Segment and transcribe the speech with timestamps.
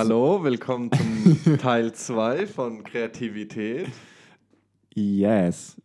[0.00, 3.88] Hallo, willkommen zum Teil 2 von Kreativität.
[4.94, 5.76] Yes.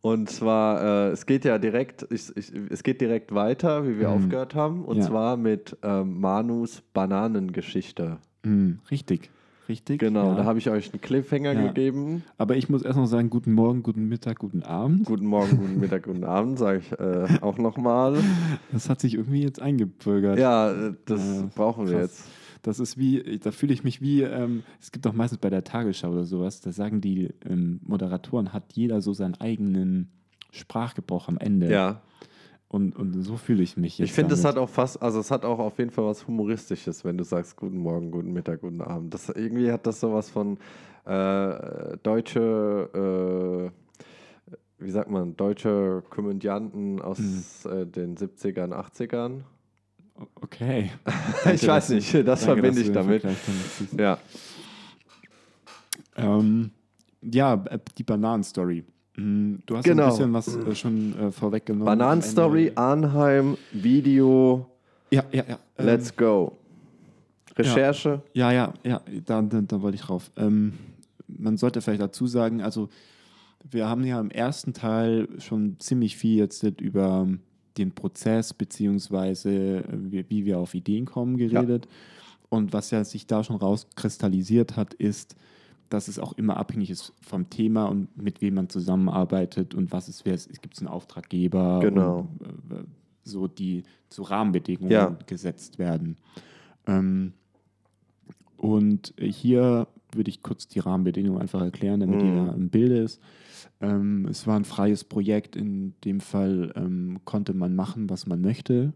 [0.00, 4.10] Und zwar, äh, es geht ja direkt, ich, ich, es geht direkt weiter, wie wir
[4.10, 4.14] Mhm.
[4.14, 4.84] aufgehört haben.
[4.84, 5.06] Und Ja.
[5.08, 8.18] zwar mit ähm, Manus Bananengeschichte.
[8.44, 9.28] Mm, richtig,
[9.68, 9.98] richtig.
[9.98, 10.34] Genau, ja.
[10.36, 11.66] da habe ich euch einen Cliffhanger Ja.
[11.66, 12.22] gegeben.
[12.36, 15.04] Aber ich muss erst noch sagen, guten Morgen, guten Mittag, guten Abend.
[15.04, 18.18] Guten Morgen, guten Mittag, guten Abend, sage ich äh, auch nochmal.
[18.70, 20.38] Das hat sich irgendwie jetzt eingebürgert.
[20.38, 22.02] Ja, äh, das Äh, brauchen wir krass.
[22.02, 22.37] jetzt.
[22.62, 25.64] Das ist wie, da fühle ich mich wie, ähm, es gibt doch meistens bei der
[25.64, 30.08] Tagesschau oder sowas, da sagen die ähm, Moderatoren, hat jeder so seinen eigenen
[30.50, 31.70] Sprachgebrauch am Ende.
[31.70, 32.02] Ja,
[32.68, 34.08] Und, und so fühle ich mich jetzt.
[34.08, 37.04] ich finde, es hat auch fast, also es hat auch auf jeden Fall was Humoristisches,
[37.04, 39.12] wenn du sagst, guten Morgen, guten Mittag, guten Abend.
[39.14, 40.58] Das, irgendwie hat das sowas von
[41.04, 47.18] äh, deutsche, äh, wie sagt man, deutsche Komödianten aus
[47.64, 47.70] Mhm.
[47.70, 49.40] äh, den 70ern, 80ern.
[50.36, 50.90] Okay.
[51.54, 53.22] ich weiß nicht, das Danke, verbinde ich damit.
[53.96, 54.18] Ja,
[56.16, 56.70] Ähm,
[57.22, 58.84] ja, äh, die Bananenstory.
[59.16, 60.04] Mm, Du hast Genau.
[60.04, 61.86] ein bisschen was äh, schon äh, vorweggenommen.
[61.86, 64.66] Bananenstory, Arnheim, Video,
[65.10, 65.58] Ja, ja, ja.
[65.78, 66.58] ähm, let's go.
[67.56, 70.30] Recherche, Ja, ja, ja, da, da, da wollte ich drauf.
[70.36, 70.74] Ähm,
[71.26, 72.88] man sollte vielleicht dazu sagen, also
[73.70, 77.26] wir haben ja im ersten Teil schon ziemlich viel jetzt über
[77.78, 79.84] den Prozess beziehungsweise äh,
[80.28, 81.88] wie, wir auf Ideen kommen geredet.
[82.50, 85.36] Und was ja sich da schon rauskristallisiert hat, ist,
[85.90, 90.08] dass es auch immer abhängig ist vom Thema und mit wem man zusammenarbeitet und was
[90.08, 90.34] es wäre.
[90.34, 92.28] Es gibt einen Auftraggeber Genau.
[92.70, 92.84] und äh,
[93.24, 95.16] so die so Rahmenbedingungen Ja.
[95.26, 96.16] gesetzt werden.
[96.86, 97.32] Ähm,
[98.56, 102.26] und hier würde ich kurz die Rahmenbedingungen einfach erklären, damit Mhm.
[102.28, 103.20] jeder im Bilde ist.
[103.80, 105.56] Ähm, es war ein freies Projekt.
[105.56, 108.92] In dem Fall ähm, konnte man machen, was man möchte.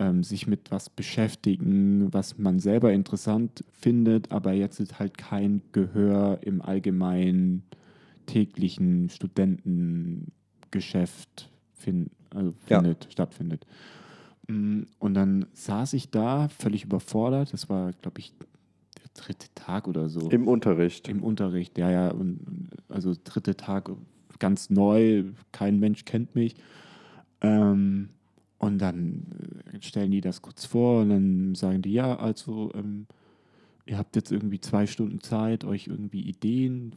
[0.00, 5.62] ähm, sich mit was beschäftigen, was man selber interessant findet, aber jetzt ist halt kein
[5.72, 7.62] Gehör im allgemeinen
[8.26, 12.78] täglichen Studentengeschäft fin also Ja.
[12.80, 13.66] findet, stattfindet.
[14.48, 17.52] Mm, Und dann saß ich da völlig überfordert.
[17.52, 18.32] Das war, glaube ich,
[18.96, 20.28] der dritte Tag oder so.
[20.30, 21.08] im Unterricht.
[21.08, 22.10] Im Unterricht, ja, ja.
[22.10, 23.90] Und, also dritte Tag
[24.38, 26.54] ganz neu, kein Mensch kennt mich.
[27.42, 28.08] Ähm,
[28.58, 29.26] und dann
[29.72, 33.06] äh, stellen die das kurz vor und dann sagen die, ja, also ähm,
[33.86, 36.94] ihr habt jetzt irgendwie zwei Stunden Zeit, euch irgendwie Ideen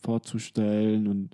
[0.00, 1.30] vorzustellen und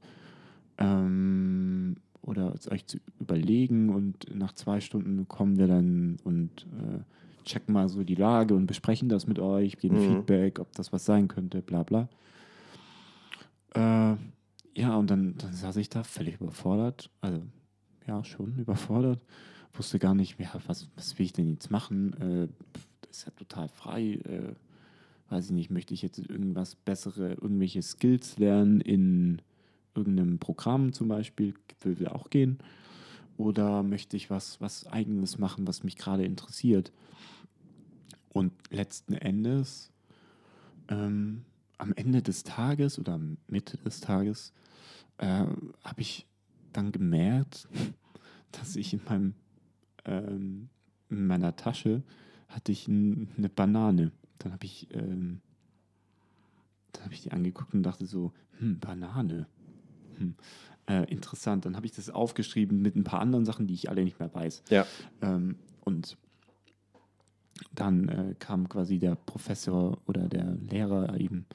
[0.79, 1.97] ähm,
[2.27, 7.01] oder euch zu überlegen und nach zwei Stunden kommen wir dann und äh,
[7.45, 10.01] checken mal so die Lage und besprechen das mit euch, geben Mhm.
[10.01, 12.09] Feedback, ob das was sein könnte, bla bla.
[13.75, 14.17] Äh,
[14.77, 17.43] ja, und dann, dann saß ich da völlig überfordert, also
[18.07, 19.21] ja, schon überfordert,
[19.73, 22.49] wusste gar nicht mehr, was, was will ich denn jetzt machen, äh,
[23.03, 24.55] das ist ja total frei, äh,
[25.31, 29.43] weiß ich nicht, möchte ich jetzt irgendwas bessere, irgendwelche Skills lernen in
[29.95, 32.59] irgendeinem Programm zum Beispiel, würde auch gehen.
[33.37, 36.93] Oder möchte ich was, was Eigenes machen, was mich gerade interessiert?
[38.29, 39.91] Und letzten Endes,
[40.89, 41.45] ähm,
[41.79, 44.53] am Ende des Tages oder Mitte des Tages,
[45.19, 45.45] äh,
[45.83, 46.27] habe ich
[46.73, 47.69] dann gemerkt,
[48.53, 49.35] dass ich in meinem
[50.05, 50.69] ähm,
[51.11, 52.03] in meiner Tasche
[52.49, 54.13] hatte ich eine Banane.
[54.39, 55.41] Dann habe ich ähm,
[56.93, 59.47] dann habe ich die angeguckt und dachte so, hm, Banane.
[60.19, 60.35] Hm,
[60.87, 61.65] äh, interessant.
[61.65, 64.33] Dann habe ich das aufgeschrieben mit ein paar anderen Sachen, die ich alle nicht mehr
[64.35, 64.63] weiß.
[64.71, 64.87] Ja.
[65.23, 66.17] Ähm, und
[67.73, 71.47] dann äh, kam quasi der Professor oder der Lehrer eben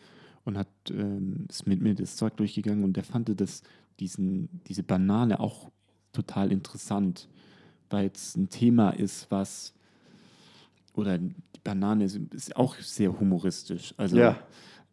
[0.45, 3.63] und hat ähm, ist mit mir das Zeug durchgegangen und der fand das,
[3.99, 5.69] diesen, diese Banane auch
[6.13, 7.27] total interessant,
[7.89, 9.73] weil es ein Thema ist, was
[10.93, 13.93] oder die Banane ist, ist auch sehr humoristisch.
[13.97, 14.39] Also Ja.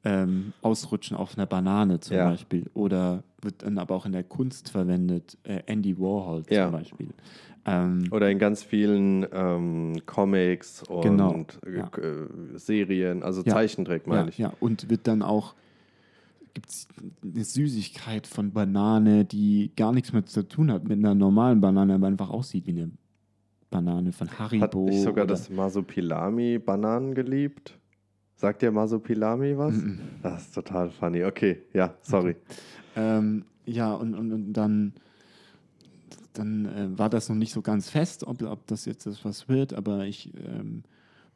[0.06, 2.30] Ähm, Ausrutschen auf einer Banane zum Ja.
[2.30, 2.70] Beispiel.
[2.74, 5.36] Oder wird dann aber auch in der Kunst verwendet.
[5.42, 6.70] Äh, Andy Warhol zum Ja.
[6.70, 7.08] Beispiel.
[7.64, 11.90] Ähm, Oder in ganz vielen ähm, Comics und Genau, äh, ja.
[11.98, 13.42] äh, Serien, also.
[13.42, 14.38] Zeichentrick meine ich.
[14.38, 15.54] ja, und wird dann auch
[16.54, 16.88] gibt es
[17.22, 21.94] eine Süßigkeit von Banane, die gar nichts mehr zu tun hat mit einer normalen Banane,
[21.96, 22.90] aber einfach aussieht wie eine
[23.68, 24.88] Banane von Hat Haribo.
[24.88, 27.76] ich sogar das Masopilami Bananen geliebt?
[28.36, 29.74] Sagt dir Masopilami was?
[29.74, 29.98] Mhm.
[30.22, 31.24] Das ist total funny.
[31.24, 32.36] Okay, ja, sorry.
[32.94, 34.92] Ähm, ja, und, und, und dann,
[36.34, 39.48] dann äh, war das noch nicht so ganz fest, ob, ob das jetzt das was
[39.48, 40.82] wird, aber ich ähm,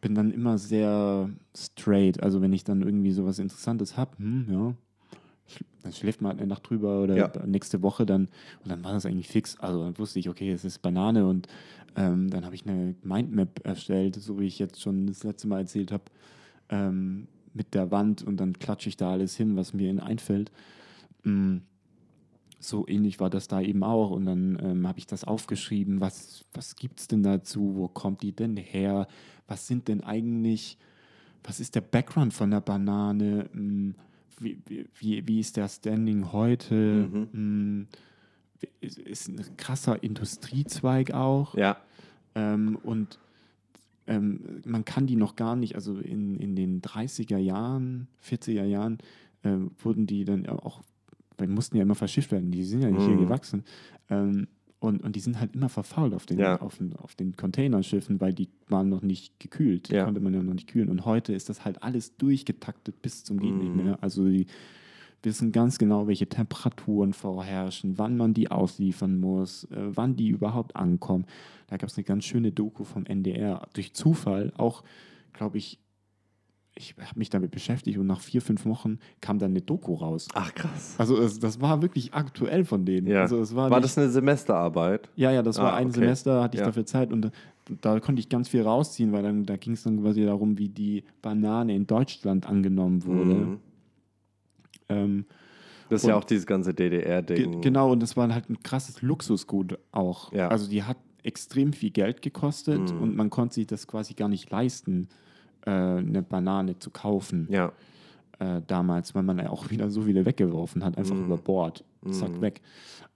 [0.02, 2.22] bin dann immer sehr straight.
[2.22, 4.74] Also wenn ich dann irgendwie sowas Interessantes habe, hm, ja,
[5.82, 7.32] dann schläft man halt eine Nacht drüber oder Ja.
[7.46, 8.28] nächste Woche dann
[8.62, 9.58] und dann war das eigentlich fix.
[9.58, 11.48] Also dann wusste ich, okay, es ist Banane und
[11.96, 15.60] ähm, dann habe ich eine Mindmap erstellt, so wie ich jetzt schon das letzte Mal
[15.60, 16.04] erzählt habe,
[16.70, 20.50] ähm, mit der Wand und dann klatsche ich da alles hin, was mir in einfällt.
[21.24, 21.58] Mm,
[22.58, 24.10] so ähnlich war das da eben auch.
[24.10, 26.00] Und dann ähm, habe ich das aufgeschrieben.
[26.00, 27.72] Was, was gibt es denn dazu?
[27.74, 29.06] Wo kommt die denn her?
[29.48, 30.76] Was sind denn eigentlich,
[31.42, 33.48] was ist der Background von der Banane?
[33.52, 33.90] Mm,
[34.38, 34.58] Wie,
[34.98, 37.08] wie- wie, ist der Standing heute?
[37.32, 37.86] Mm,
[38.80, 41.54] Ist, ist ein krasser Industriezweig auch.
[41.56, 41.78] Ja.
[42.34, 43.18] Ähm, und
[44.10, 48.98] ähm, man kann die noch gar nicht, also in, in den 30er Jahren, 40er Jahren,
[49.44, 50.82] ähm, wurden die dann auch,
[51.38, 53.20] weil die mussten ja immer verschifft werden, die sind ja nicht hier Mhm.
[53.20, 53.64] gewachsen.
[54.10, 54.48] Ähm,
[54.80, 56.58] und, und die sind halt immer verfault auf den, Ja.
[56.60, 59.90] auf den, auf den Containerschiffen, weil die waren noch nicht gekühlt.
[59.90, 60.04] Die Ja.
[60.04, 60.88] konnte man ja noch nicht kühlen.
[60.88, 63.76] Und heute ist das halt alles durchgetaktet bis zum geht nicht Mhm.
[63.84, 64.02] mehr.
[64.02, 64.46] Also die
[65.22, 70.76] wissen ganz genau, welche Temperaturen vorherrschen, wann man die ausliefern muss, äh, wann die überhaupt
[70.76, 71.26] ankommen.
[71.68, 73.66] Da gab es eine ganz schöne Doku vom NDR.
[73.74, 74.82] Durch Zufall auch,
[75.32, 75.78] glaube ich,
[76.76, 80.28] ich habe mich damit beschäftigt und nach vier, fünf Wochen kam dann eine Doku raus.
[80.34, 80.94] Ach krass.
[80.98, 83.06] Also es, das war wirklich aktuell von denen.
[83.08, 83.22] Ja.
[83.22, 85.10] Also es war, War nicht, das eine Semesterarbeit?
[85.16, 85.96] ja, ja, das war Ah, ein okay.
[86.00, 86.66] Semester, hatte ich Ja.
[86.66, 87.30] dafür Zeit und da,
[87.82, 90.68] da konnte ich ganz viel rausziehen, weil dann, da ging es dann quasi darum, wie
[90.68, 93.34] die Banane in Deutschland angenommen wurde.
[93.34, 93.58] Mhm.
[94.90, 95.24] Ähm,
[95.88, 97.60] Das ist ja auch dieses ganze DDR-Ding.
[97.62, 100.32] genau, und das war halt ein krasses Luxusgut auch.
[100.32, 100.48] Ja.
[100.48, 103.00] Also die hat extrem viel Geld gekostet Mhm.
[103.02, 105.08] und man konnte sich das quasi gar nicht leisten,
[105.66, 107.72] äh, eine Banane zu kaufen Ja.
[108.38, 111.24] äh, damals, weil man ja auch wieder so viele weggeworfen hat, einfach Mhm.
[111.26, 112.40] über Bord, zack, Mhm.
[112.40, 112.60] weg.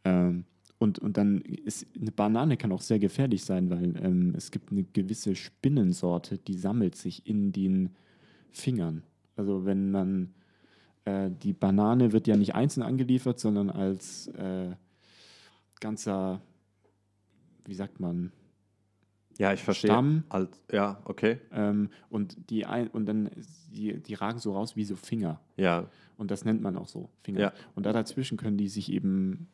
[0.04, 0.44] Ähm,
[0.78, 4.70] und, und dann ist eine Banane kann auch sehr gefährlich sein, weil ähm, es gibt
[4.70, 7.90] eine gewisse Spinnensorte, die sammelt sich in den
[8.50, 9.02] Fingern.
[9.36, 10.34] Also wenn man
[11.04, 14.74] äh, die Banane wird ja nicht einzeln angeliefert, sondern als äh,
[15.80, 16.40] ganzer,
[17.64, 18.32] wie sagt man,
[19.38, 19.90] Ja, ich verstehe.
[19.90, 20.24] Stamm.
[20.28, 21.40] Als, ja, okay.
[21.52, 23.30] ähm, und die ein, und dann
[23.72, 25.40] die, die ragen so raus wie so Finger.
[25.56, 27.40] Ja, Und das nennt man auch so, Finger.
[27.40, 27.52] Ja.
[27.74, 29.48] Und da dazwischen können die sich eben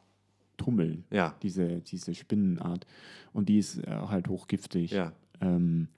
[0.59, 2.87] tummeln, ja, diese, diese Spinnenart.
[3.33, 4.91] Und die ist äh, halt hochgiftig.
[4.93, 5.13] ja.
[5.41, 5.89] Ähm,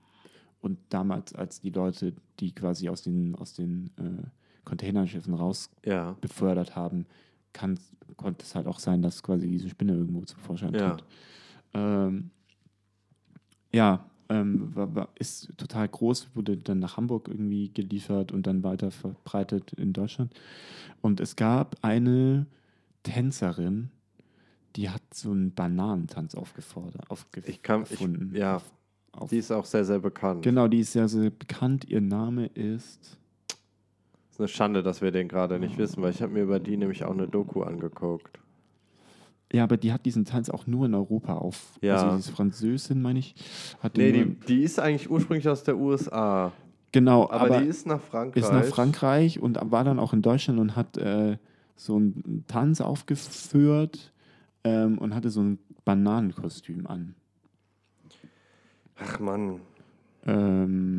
[0.60, 4.22] und damals, als die Leute, die quasi aus den, aus den äh,
[4.64, 7.06] Containerschiffen raus Ja, befördert haben,
[7.52, 7.78] kann,
[8.16, 10.90] konnte es halt auch sein, dass quasi diese Spinne irgendwo zum Vorschein Ja.
[10.92, 11.04] tritt.
[11.74, 12.30] Ähm,
[13.72, 18.62] ja, ähm, war, war, ist total groß, wurde dann nach Hamburg irgendwie geliefert und dann
[18.62, 20.32] weiter verbreitet in Deutschland.
[21.00, 22.46] Und es gab eine
[23.02, 23.90] Tänzerin,
[24.76, 28.34] die hat so einen Bananentanz aufgefordert, aufgef Ich kann- ich- erfunden.
[28.34, 28.56] ja.
[28.56, 28.72] Auf,
[29.12, 30.42] auf, die ist auch sehr, sehr bekannt.
[30.42, 31.84] genau, die ist sehr, sehr bekannt.
[31.88, 33.18] Ihr Name ist.
[34.42, 37.04] Eine Schande, dass wir den gerade nicht wissen, weil ich habe mir über die nämlich
[37.04, 38.40] auch eine Doku angeguckt.
[39.52, 41.78] Ja, aber die hat diesen Tanz auch nur in Europa auf.
[41.82, 41.96] Ja.
[41.96, 43.34] Also diese Französin, meine ich.
[43.80, 46.52] Hat Nee, die, die ist eigentlich ursprünglich aus der USA.
[46.90, 48.42] genau, Aber, aber, die ist nach Frankreich.
[48.42, 51.36] ist nach Frankreich und war dann auch in Deutschland und hat äh,
[51.76, 54.12] so einen Tanz aufgeführt
[54.64, 57.14] ähm, und hatte so ein Bananenkostüm an.
[58.96, 59.60] Ach Mann.
[60.24, 60.91] Ähm,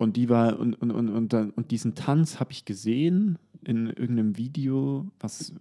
[0.00, 3.86] und die war, und, und, und, und, dann, und diesen Tanz habe ich gesehen in
[3.88, 5.52] irgendeinem Video, was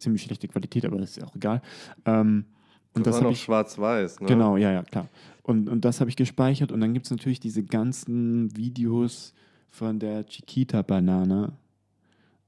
[0.00, 1.62] ziemlich schlechte Qualität, aber das ist ja auch egal.
[2.04, 2.44] Ähm,
[2.92, 3.42] und das das war habe noch ich.
[3.42, 4.26] schwarz-weiß, ne?
[4.26, 5.06] Genau, ja, ja, klar.
[5.44, 9.32] Und, und das habe ich gespeichert und dann gibt es natürlich diese ganzen Videos
[9.70, 11.52] von der Chiquita-Banane.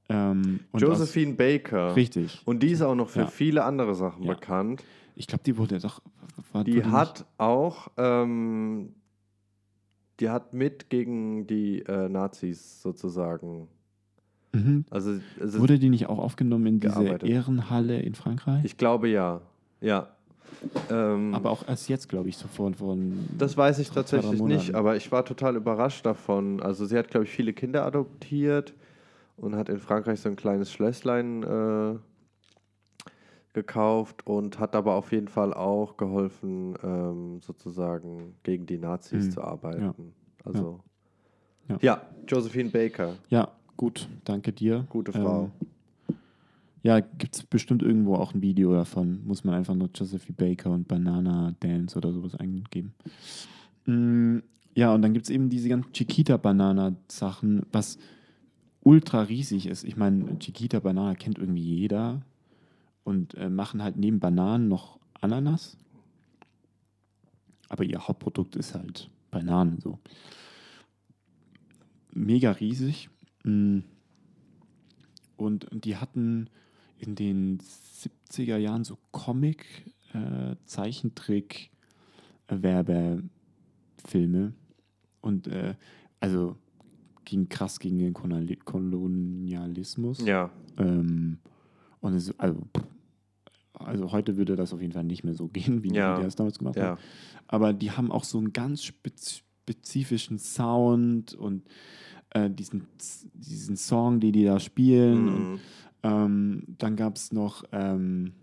[0.09, 1.91] Ähm, Josephine Baker.
[1.91, 2.41] Aus, richtig.
[2.43, 3.27] Und die ist auch noch für Ja.
[3.27, 4.33] viele andere Sachen Ja.
[4.33, 4.83] bekannt.
[5.15, 6.01] Ich glaube, die wurde doch.
[6.65, 8.89] Die hat auch, ähm,
[10.19, 13.67] die hat mit gegen die äh, Nazis sozusagen.
[14.53, 14.85] Mhm.
[14.89, 17.29] Also, also Wurde die nicht auch aufgenommen in diese gearbeitet.
[17.29, 18.63] Ehrenhalle in Frankreich?
[18.63, 19.41] ich glaube ja.
[19.81, 20.07] Ja.
[20.89, 23.27] Ähm, Aber auch erst jetzt, glaube ich, sofort von.
[23.37, 26.61] Das weiß ich tatsächlich nicht, aber ich war total überrascht davon.
[26.61, 28.73] Also sie hat, glaube ich, viele Kinder adoptiert
[29.37, 31.95] und hat in Frankreich so ein kleines Schlösslein äh,
[33.55, 39.31] gekauft und hat aber auf jeden Fall auch geholfen, ähm, sozusagen gegen die Nazis Mhm.
[39.31, 40.13] zu arbeiten.
[40.43, 40.81] Also
[41.67, 41.77] Ja.
[41.81, 42.01] ja.
[42.27, 44.85] Josephine Baker, Ja, gut, danke dir.
[44.89, 45.45] gute Frau.
[46.09, 46.17] Ähm,
[46.83, 49.25] ja, gibt es bestimmt irgendwo auch ein Video davon.
[49.25, 52.93] Muss man einfach nur Josephine Baker und Banana Dance oder sowas eingeben.
[53.87, 54.39] Mm,
[54.75, 57.97] ja, und dann gibt es eben diese ganzen Chiquita-Banana-Sachen, was
[58.83, 59.83] ultra riesig ist.
[59.83, 62.21] Ich meine, Chiquita-Banana kennt irgendwie jeder
[63.05, 65.77] und äh, machen halt neben Bananen noch Ananas.
[67.69, 69.99] Aber ihr Hauptprodukt ist halt Bananen so.
[72.11, 73.09] mega riesig.
[73.43, 73.79] Mm.
[75.37, 76.49] Und die hatten
[76.97, 79.65] in den 70er Jahren so Comic,
[80.13, 81.71] äh, Zeichentrick,
[82.47, 84.53] äh, Werbefilme.
[85.21, 85.75] Und äh,
[86.19, 86.55] also
[87.25, 90.25] ging krass gegen den Koloniali- Kolonialismus.
[90.25, 90.49] Ja.
[90.77, 91.39] Ähm,
[91.99, 92.61] und es, also,
[93.85, 96.17] also heute würde das auf jeden Fall nicht mehr so gehen, wie Ja.
[96.17, 96.97] die das damals gemacht haben.
[96.97, 97.03] Ja.
[97.47, 101.63] Aber die haben auch so einen ganz spez spezifischen Sound und
[102.29, 102.85] äh, diesen,
[103.33, 105.27] diesen Song, den die da spielen.
[105.27, 105.59] Und Mhm.
[106.03, 108.33] ähm, dann gab es noch ähm,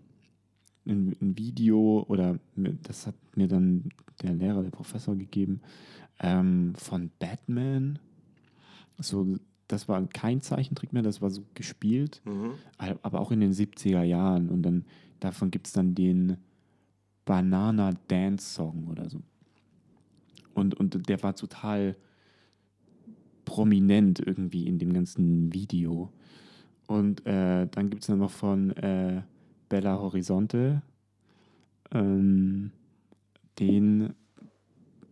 [0.85, 2.39] ein, ein Video, oder
[2.81, 3.87] das hat mir dann
[4.21, 5.61] der Lehrer, der Professor gegeben,
[6.19, 7.99] ähm, von Batman.
[8.99, 9.37] So,
[9.69, 12.51] das war kein Zeichentrick mehr, das war so gespielt, Mhm.
[12.77, 14.49] aber auch in den 70er Jahren.
[14.49, 14.83] Und dann
[15.23, 16.37] davon gibt es dann den
[17.25, 19.21] Banana Dance Song oder so.
[20.53, 21.95] Und, und der war total
[23.45, 26.11] prominent irgendwie in dem ganzen Video.
[26.87, 29.23] Und äh, dann gibt es dann noch von äh,
[29.69, 30.81] Bella Horizonte
[31.91, 32.71] ähm,
[33.59, 34.13] den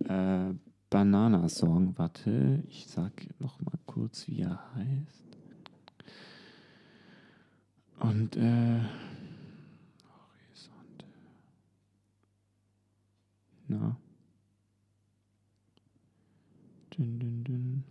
[0.08, 0.54] äh,
[0.90, 1.98] Banana-Song.
[1.98, 5.22] Warte, ich sag noch mal kurz, wie er heißt.
[8.00, 8.80] Und äh,
[13.72, 13.96] Na.
[16.92, 17.84] Dün, dün, dün.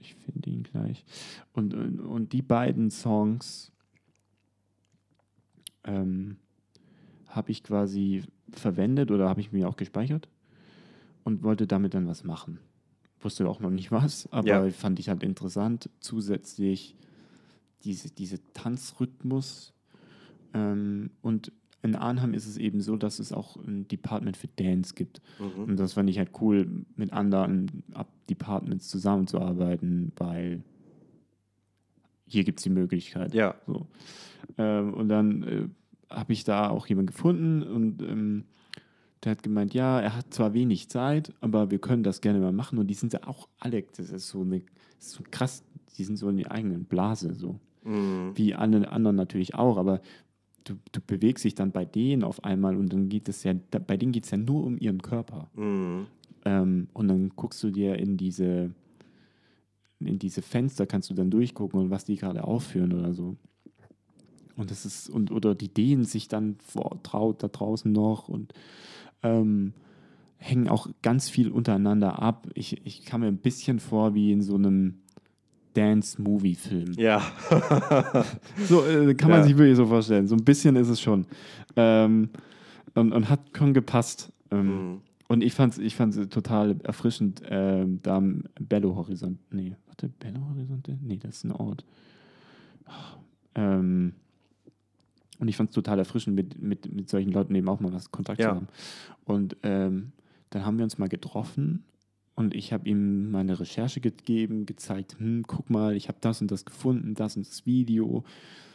[0.00, 1.04] Ich finde ihn gleich.
[1.52, 3.70] Und, und, und die beiden Songs
[5.84, 6.38] ähm,
[7.28, 10.28] habe ich quasi verwendet oder habe ich mir auch gespeichert
[11.22, 12.60] und wollte damit dann was machen.
[13.20, 14.70] Wusste auch noch nicht was, aber Ja.
[14.70, 15.90] fand ich halt interessant.
[16.00, 16.96] Zusätzlich
[17.84, 19.74] diese, diese Tanzrhythmus.
[20.54, 24.94] Ähm, und in Arnhem ist es eben so, dass es auch ein Department für Dance
[24.94, 25.22] gibt.
[25.38, 25.64] Mhm.
[25.64, 27.84] Und das fand ich halt cool, mit anderen
[28.28, 30.62] Departments zusammenzuarbeiten, weil
[32.26, 33.34] hier gibt es die Möglichkeit.
[33.34, 33.54] Ja.
[33.66, 33.86] So.
[34.58, 35.68] Ähm, und dann äh,
[36.10, 38.44] habe ich da auch jemanden gefunden und ähm,
[39.24, 42.52] der hat gemeint, ja, er hat zwar wenig Zeit, aber wir können das gerne mal
[42.52, 42.78] machen.
[42.78, 44.60] Und die sind ja auch alle, das ist so eine,
[44.96, 45.62] das ist so krass,
[45.98, 47.58] die sind so in der eigenen Blase so.
[47.84, 48.32] Mhm.
[48.34, 50.00] Wie alle anderen natürlich auch, aber
[50.64, 53.96] du, du bewegst dich dann bei denen auf einmal und dann geht es ja, bei
[53.96, 55.50] denen geht es ja nur um ihren Körper.
[55.54, 56.06] Mhm.
[56.44, 58.70] Ähm, und dann guckst du dir in diese,
[60.00, 63.36] in diese Fenster, kannst du dann durchgucken und was die gerade aufführen oder so.
[64.56, 68.52] Und das ist, und oder die dehnen sich dann vor, trau, da draußen noch und
[69.22, 69.72] ähm,
[70.36, 72.48] hängen auch ganz viel untereinander ab.
[72.54, 75.00] Ich, ich kam mir ein bisschen vor wie in so einem
[75.74, 76.92] Dance-Movie-Film.
[76.98, 77.22] Ja.
[78.68, 79.46] So äh, kann man Ja.
[79.46, 80.26] sich wirklich so vorstellen.
[80.26, 81.26] So ein bisschen ist es schon.
[81.76, 82.30] Ähm,
[82.94, 84.32] und, und hat schon gepasst.
[84.50, 85.00] Ähm, Mhm.
[85.28, 89.38] Und ich fand es ich fand's total erfrischend, ähm, da am Bello Horizont.
[89.52, 90.98] Nee, warte, Bello Horizonte?
[91.00, 91.84] Nee, das ist ein Ort.
[93.54, 94.14] Ähm,
[95.38, 98.10] und ich fand es total erfrischend, mit, mit, mit solchen Leuten eben auch mal was
[98.10, 98.48] Kontakt Ja.
[98.50, 98.68] zu haben.
[99.24, 100.10] Und ähm,
[100.50, 101.84] dann haben wir uns mal getroffen
[102.40, 106.50] und ich habe ihm meine Recherche gegeben, gezeigt, hm, guck mal, ich habe das und
[106.50, 108.24] das gefunden, das und das Video.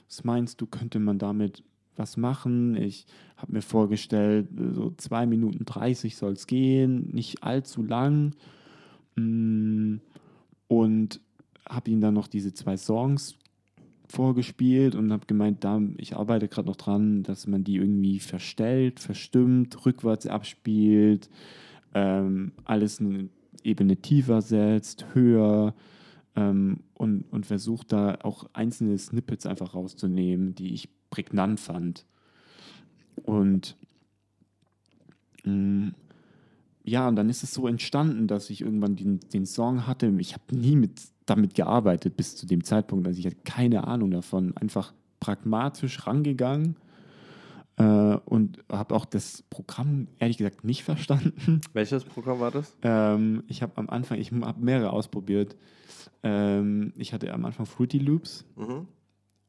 [0.07, 1.63] Was meinst du, könnte man damit
[1.95, 2.75] was machen?
[2.75, 3.07] Ich
[3.37, 8.35] habe mir vorgestellt, so 2 Minuten 30 soll es gehen, nicht allzu lang.
[9.15, 9.95] Mm,
[10.67, 11.19] Und
[11.67, 13.35] habe ihm dann noch diese zwei Songs
[14.07, 18.99] vorgespielt und habe gemeint, da, ich arbeite gerade noch dran, dass man die irgendwie verstellt,
[18.99, 21.29] verstimmt, rückwärts abspielt,
[21.95, 22.99] ähm, alles
[23.65, 25.73] Ebene tiefer setzt, höher
[26.35, 32.05] ähm, und, und versucht da auch einzelne Snippets einfach rauszunehmen, die ich prägnant fand.
[33.23, 33.77] Und
[35.43, 35.91] mh,
[36.83, 40.13] ja, und dann ist es so entstanden, dass ich irgendwann den, den Song hatte.
[40.19, 43.07] Ich habe nie mit, damit gearbeitet bis zu dem Zeitpunkt.
[43.07, 44.55] Also ich hatte keine Ahnung davon.
[44.55, 46.75] Einfach pragmatisch rangegangen
[47.77, 47.83] äh,
[48.25, 51.61] und habe auch das Programm ehrlich gesagt nicht verstanden.
[51.73, 52.75] Welches Programm war das?
[52.81, 55.55] Ähm, ich habe am Anfang, ich habe mehrere ausprobiert.
[56.23, 58.45] Ähm, ich hatte am Anfang Fruity Loops.
[58.55, 58.87] Mhm.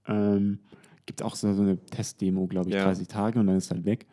[0.08, 0.58] Ähm,
[1.06, 2.84] gibt auch so, so eine Testdemo, glaube ich, Ja.
[2.84, 4.06] 30 Tage und dann ist halt weg.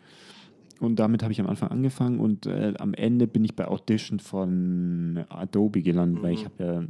[0.80, 4.20] Und damit habe ich am Anfang angefangen und äh, am Ende bin ich bei Audition
[4.20, 6.38] von Adobe gelandet, weil Mhm.
[6.38, 6.84] ich habe ja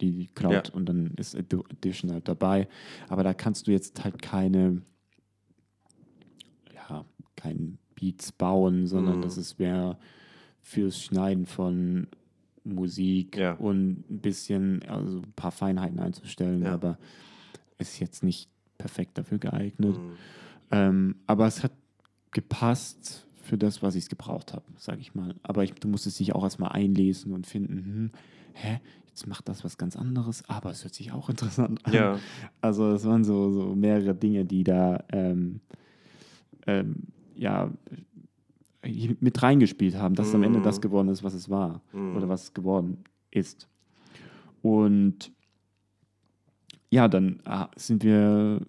[0.00, 0.74] die Cloud Ja.
[0.74, 2.68] und dann ist Audition halt dabei.
[3.08, 4.82] Aber da kannst du jetzt halt keine,
[7.44, 9.22] ja, kein Beats bauen, sondern Mhm.
[9.22, 9.98] das ist mehr
[10.60, 12.06] fürs Schneiden von
[12.64, 13.54] Musik Ja.
[13.54, 16.74] und ein bisschen, also ein paar Feinheiten einzustellen, Ja.
[16.74, 16.98] aber
[17.78, 19.96] ist jetzt nicht perfekt dafür geeignet.
[19.96, 20.12] Mhm.
[20.70, 21.72] Ähm, aber es hat
[22.30, 25.34] gepasst für das, was ich gebraucht habe, sage ich mal.
[25.42, 28.10] Aber ich, du musstest dich auch erstmal einlesen und finden, hm,
[28.52, 31.92] hä, jetzt macht das was ganz anderes, aber es hört sich auch interessant an.
[31.92, 32.18] Ja.
[32.60, 35.60] Also es waren so, so mehrere Dinge, die da ähm,
[36.66, 36.96] ähm,
[37.40, 37.72] ja,
[38.82, 40.62] äh, mit reingespielt haben, dass es am Ende Mhm.
[40.64, 42.16] das geworden ist, was es war Mhm.
[42.16, 42.98] oder was es geworden
[43.30, 43.68] ist.
[44.62, 45.32] Und
[46.90, 48.60] ja, dann ah, sind wir,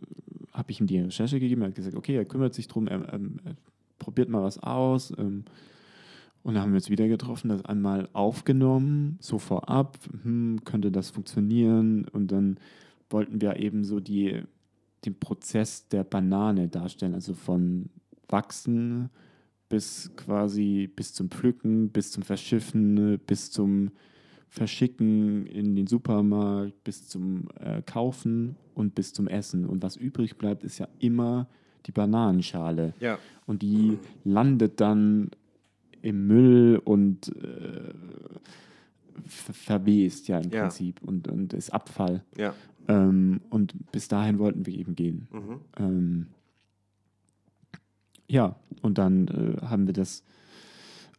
[0.53, 3.13] habe ich ihm die Recherche gegeben, er hat gesagt, okay, er kümmert sich drum, er,
[3.13, 3.55] ähm, er
[3.99, 5.11] probiert mal was aus.
[5.17, 5.43] Ähm,
[6.43, 11.09] und dann haben wir uns wieder getroffen, das einmal aufgenommen, so vorab, hm, könnte das
[11.09, 12.05] funktionieren?
[12.07, 12.57] Und dann
[13.09, 14.41] wollten wir eben so die,
[15.05, 17.89] den Prozess der Banane darstellen, also von
[18.31, 19.09] Wachsen
[19.69, 23.91] bis quasi bis zum Pflücken, bis zum Verschiffen, bis zum
[24.49, 29.65] Verschicken in den Supermarkt, bis zum äh, Kaufen und bis zum Essen.
[29.65, 31.47] Und was übrig bleibt, ist ja immer
[31.85, 32.93] die Bananenschale.
[32.99, 33.17] Ja.
[33.45, 35.31] Und die landet dann
[36.01, 37.93] im Müll und äh,
[39.25, 40.63] ver verwest ja im Ja.
[40.63, 42.23] Prinzip und, und ist Abfall.
[42.37, 42.53] Ja.
[42.89, 45.27] Ähm, und bis dahin wollten wir eben gehen.
[45.31, 45.61] Mhm.
[45.77, 46.27] Ähm,
[48.31, 50.23] ja, und dann äh, haben wir das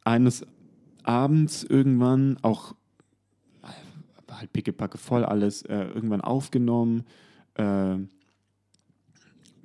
[0.02, 0.46] eines
[1.02, 2.72] Abends irgendwann auch
[3.62, 7.04] äh, war halt pickepacke voll alles äh, irgendwann aufgenommen.
[7.54, 7.96] Äh,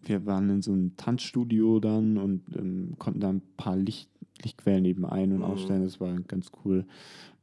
[0.03, 4.09] wir waren in so einem Tanzstudio dann und ähm, konnten da ein paar Licht,
[4.43, 5.43] Lichtquellen eben ein- und Mhm.
[5.45, 5.83] ausstellen.
[5.83, 6.85] Das war ganz cool.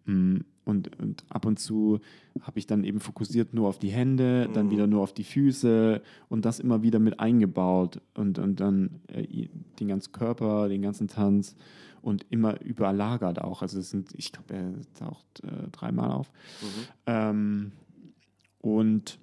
[0.05, 2.01] Mm, Und, und ab und zu
[2.41, 4.71] habe ich dann eben fokussiert nur auf die Hände, dann Mhm.
[4.71, 9.49] wieder nur auf die Füße und das immer wieder mit eingebaut und, und dann äh,
[9.79, 11.55] den ganzen Körper, den ganzen Tanz
[12.01, 13.61] und immer überlagert auch.
[13.63, 16.31] Also es sind, ich glaube, er taucht äh, dreimal auf.
[16.63, 16.67] Mhm.
[17.07, 17.73] Ähm,
[18.61, 19.19] und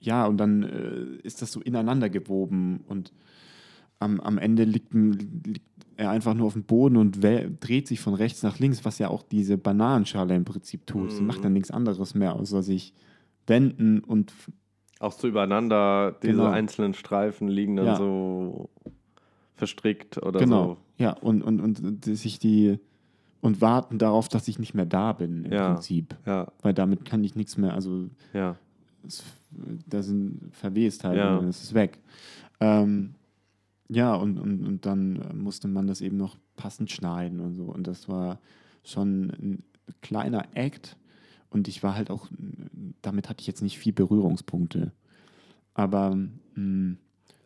[0.00, 3.12] ja, und dann äh, ist das so ineinander gewoben und
[3.98, 5.69] am, am Ende liegt, ein- liegt
[6.00, 9.08] er einfach nur auf dem Boden und dreht sich von rechts nach links, was ja
[9.08, 11.12] auch diese Bananenschale im Prinzip tut.
[11.12, 11.26] Sie Mhm.
[11.26, 12.94] macht dann nichts anderes mehr, außer sich
[13.46, 14.32] wenden und
[14.98, 16.46] Auch so übereinander, diese Genau.
[16.50, 17.96] einzelnen Streifen liegen dann Ja.
[17.96, 18.68] so
[19.56, 20.76] verstrickt oder genau, so.
[21.04, 22.78] ja, und, und, und sich die
[23.42, 25.72] und warten darauf, dass ich nicht mehr da bin im Ja.
[25.72, 26.16] Prinzip.
[26.26, 28.56] Ja, Weil damit kann ich nichts mehr, also ja.
[29.06, 29.22] es,
[29.86, 31.32] da sind verwest halt Ja.
[31.34, 31.98] und dann ist es weg.
[32.60, 33.14] Ähm,
[33.92, 37.64] ja, und, und, und dann äh, musste man das eben noch passend schneiden und so.
[37.64, 38.38] Und das war
[38.84, 39.62] schon ein
[40.00, 40.96] kleiner Act.
[41.50, 42.28] Und ich war halt auch,
[43.02, 44.92] damit hatte ich jetzt nicht viel Berührungspunkte.
[45.74, 46.16] Aber
[46.54, 46.96] mh,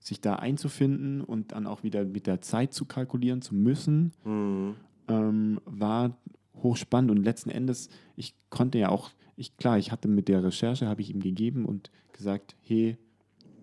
[0.00, 4.74] sich da einzufinden und dann auch wieder mit der Zeit zu kalkulieren zu müssen, Mhm.
[5.08, 6.18] ähm, war
[6.62, 10.86] hochspannend und letzten Endes, ich konnte ja auch, ich klar, ich hatte mit der Recherche,
[10.86, 12.98] habe ich ihm gegeben und gesagt, hey,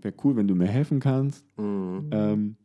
[0.03, 1.45] wäre cool, wenn du mir helfen kannst.
[1.57, 2.09] Mhm.
[2.11, 2.55] Ähm,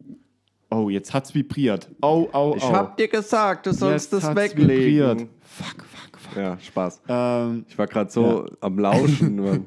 [0.70, 1.90] oh, jetzt hat's vibriert.
[2.02, 2.54] Oh, oh, oh.
[2.56, 5.18] Ich hab dir gesagt, du sollst Jetzt das hat's weglegen.
[5.18, 5.28] vibriert.
[5.42, 6.36] Fuck, fuck, fuck.
[6.36, 7.02] Ja, Spaß.
[7.08, 9.36] Ähm, Ich war gerade so am Lauschen.
[9.44, 9.66] Mann.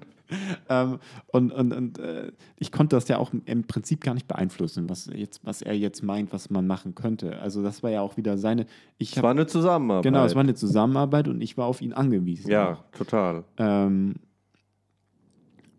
[0.69, 0.99] ähm,
[1.31, 5.09] und und, und äh, ich konnte das ja auch im Prinzip gar nicht beeinflussen, was,
[5.11, 7.39] jetzt, was er jetzt meint, was man machen könnte.
[7.39, 8.67] Also das war ja auch wieder seine.
[8.99, 10.03] Ich Es hab, war eine Zusammenarbeit.
[10.03, 12.51] genau, es war eine Zusammenarbeit und ich war auf ihn angewiesen.
[12.51, 13.43] Ja, total.
[13.57, 14.17] Ähm,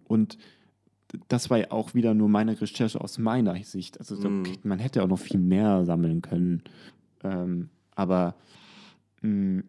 [0.08, 0.36] und
[1.28, 3.98] das war ja auch wieder nur meine Recherche aus meiner Sicht.
[3.98, 4.40] Also so, Mhm.
[4.40, 6.62] okay, man hätte auch noch viel mehr sammeln können.
[7.24, 8.34] Ähm, aber
[9.22, 9.62] mh,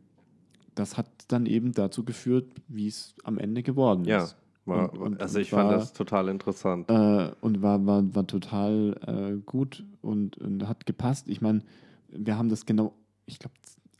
[0.76, 4.24] das hat dann eben dazu geführt, wie es am Ende geworden Ja.
[4.24, 4.38] ist.
[4.66, 6.90] Und- also ich fand war- das total interessant.
[6.90, 11.28] Äh, und war, war, war total äh, gut und, und hat gepasst.
[11.28, 11.62] Ich meine,
[12.10, 12.94] wir haben das genau,
[13.26, 13.56] ich glaube,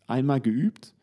[0.08, 0.94] einmal geübt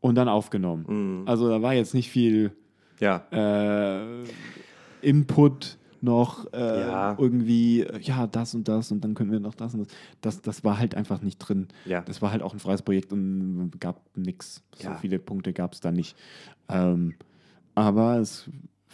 [0.00, 0.84] und dann aufgenommen.
[1.22, 1.28] Mhm.
[1.28, 2.52] Also da war jetzt nicht viel
[2.98, 4.24] Ja, äh,
[5.02, 7.14] Input noch äh, Ja.
[7.18, 9.88] irgendwie, äh, ja, das und das und dann können wir noch das und das.
[10.22, 11.68] Das, das war halt einfach nicht drin.
[11.84, 12.00] ja.
[12.00, 14.62] Das war halt auch ein freies Projekt und gab nichts.
[14.76, 14.94] So Ja.
[14.96, 16.16] viele Punkte gab es da nicht.
[16.68, 17.14] Ähm,
[17.74, 18.48] aber es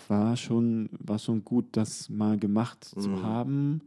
[0.09, 3.23] war schon, war schon gut, das mal gemacht zu Mhm.
[3.23, 3.81] haben,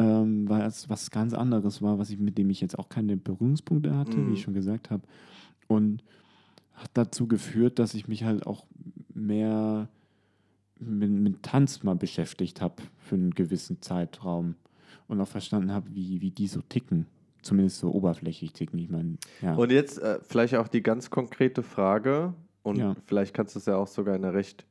[0.00, 3.16] ähm, weil es was ganz anderes war, was ich, mit dem ich jetzt auch keine
[3.16, 4.26] Berührungspunkte hatte, Mhm.
[4.26, 5.02] wie ich schon gesagt habe.
[5.68, 6.02] Und
[6.74, 8.66] hat dazu geführt, dass ich mich halt auch
[9.14, 9.88] mehr
[10.86, 14.54] mit, mit Tanz mal beschäftigt habe für einen gewissen Zeitraum
[15.08, 17.06] und auch verstanden habe, wie, wie die so ticken.
[17.42, 18.78] Zumindest so oberflächlich ticken.
[18.78, 19.54] Ich meine, ja.
[19.56, 22.94] Und jetzt äh, vielleicht auch die ganz konkrete Frage und Ja.
[23.06, 24.64] vielleicht kannst du es ja auch sogar in einer recht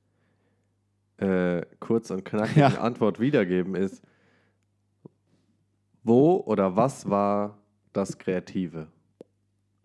[1.17, 2.81] äh, kurz und knackigen Ja.
[2.81, 4.01] Antwort wiedergeben, ist,
[6.03, 7.57] wo oder was war
[7.93, 8.87] das Kreative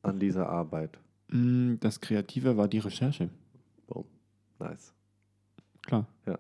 [0.03, 0.99] an dieser Arbeit?
[1.29, 3.29] Mm, Das Kreative war die Recherche,
[3.89, 4.05] Boom.
[4.59, 4.95] Nice.
[5.87, 6.07] Klar.
[6.27, 6.39] Ja.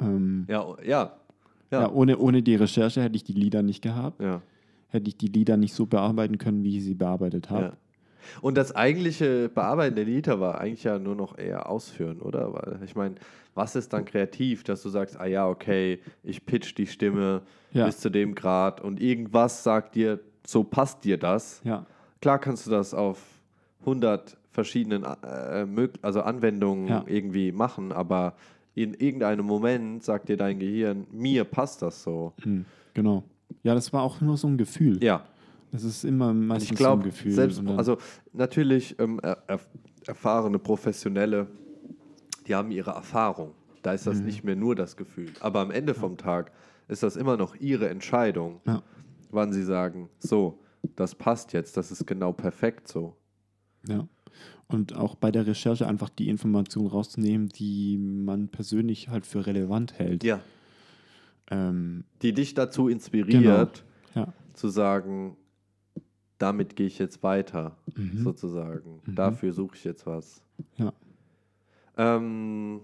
[0.00, 1.16] Ähm, Ja, ja.
[1.70, 1.80] ja.
[1.80, 1.90] Ja.
[1.90, 4.40] ohne, ohne die Recherche hätte ich die Lieder nicht gehabt, Ja.
[4.88, 7.62] hätte ich die Lieder nicht so bearbeiten können, wie ich sie bearbeitet habe.
[7.64, 7.72] ja.
[8.40, 12.52] Und das eigentliche Bearbeiten der Lieder war eigentlich ja nur noch eher ausführen, oder?
[12.52, 13.14] Weil ich meine,
[13.54, 17.98] was ist dann kreativ, dass du sagst, ah ja, okay, ich pitch die Stimme bis
[18.00, 21.60] zu dem Grad und irgendwas sagt dir, so passt dir das.
[21.64, 21.86] Ja.
[22.20, 23.22] Klar kannst du das auf
[23.80, 27.04] 100 verschiedenen äh, mög- also Anwendungen Ja.
[27.06, 28.34] irgendwie machen, aber
[28.74, 32.32] in irgendeinem Moment sagt dir dein Gehirn, mir passt das so.
[32.42, 32.64] Hm,
[32.94, 33.22] genau.
[33.62, 35.02] Ja, das war auch nur so ein Gefühl.
[35.04, 35.24] Ja,
[35.72, 37.32] Das ist immer meistens ich so ein Gefühl.
[37.32, 37.98] selbst, also
[38.32, 39.60] natürlich ähm, er, er,
[40.06, 41.46] erfahrene Professionelle,
[42.46, 43.52] die haben ihre Erfahrung.
[43.82, 44.10] Da ist Mhm.
[44.10, 45.32] das nicht mehr nur das Gefühl.
[45.40, 46.50] Aber am Ende vom Tag
[46.88, 48.82] ist das immer noch ihre Entscheidung, Ja.
[49.30, 50.58] wann sie sagen, so,
[50.96, 53.16] das passt jetzt, das ist genau perfekt so.
[53.88, 54.06] Ja.
[54.68, 59.98] Und auch bei der Recherche einfach die Informationen rauszunehmen, die man persönlich halt für relevant
[59.98, 60.24] hält.
[60.24, 60.40] Ja.
[61.50, 64.32] Ähm, Die dich dazu inspiriert, ja.
[64.54, 65.36] zu sagen,
[66.38, 68.18] damit gehe ich jetzt weiter, Mhm.
[68.24, 69.00] sozusagen.
[69.06, 69.14] Mhm.
[69.14, 70.42] Dafür suche ich jetzt was.
[70.76, 70.92] Ja.
[71.96, 72.80] Ähm,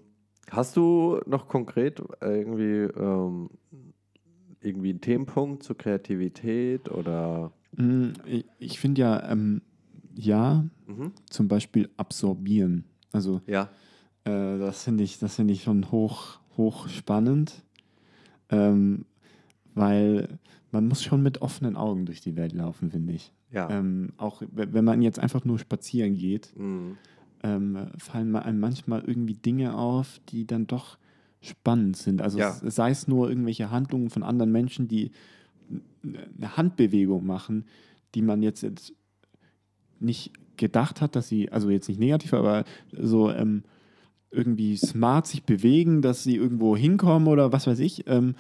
[0.51, 3.51] hast du noch konkret irgendwie, ähm,
[4.61, 7.53] irgendwie einen Themenpunkt zur Kreativität oder?
[7.77, 9.61] Mm, Ich, ich finde ja, ähm,
[10.15, 11.13] ja, Mhm.
[11.31, 12.85] zum Beispiel absorbieren.
[13.13, 13.71] Also Ja,
[14.25, 17.63] Äh, das finde ich, das finde ich schon hoch, hoch spannend,
[18.51, 19.05] ähm,
[19.75, 20.39] weil
[20.71, 23.33] man muss schon mit offenen Augen durch die Welt laufen, finde ich.
[23.51, 23.69] ja.
[23.69, 26.97] Ähm, auch wenn man jetzt einfach nur spazieren geht, Mhm.
[27.43, 30.99] ähm, fallen einem manchmal irgendwie Dinge auf, die dann doch
[31.41, 32.23] spannend sind.
[32.23, 32.53] Also Ja.
[32.63, 35.11] sei es nur irgendwelche Handlungen von anderen Menschen, die
[36.05, 37.65] eine Handbewegung machen,
[38.15, 38.93] die man jetzt, jetzt
[40.03, 43.63] nicht gedacht hat, dass sie, also jetzt nicht negativ, aber so ähm,
[44.31, 48.07] irgendwie smart sich bewegen, dass sie irgendwo hinkommen oder was weiß ich.
[48.07, 48.35] Ähm,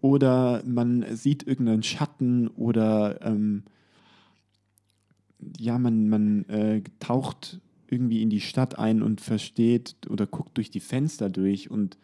[0.00, 3.64] oder man sieht irgendeinen Schatten oder ähm,
[5.58, 10.70] ja, man, man äh, taucht irgendwie in die Stadt ein und versteht oder guckt durch
[10.70, 11.98] die Fenster durch und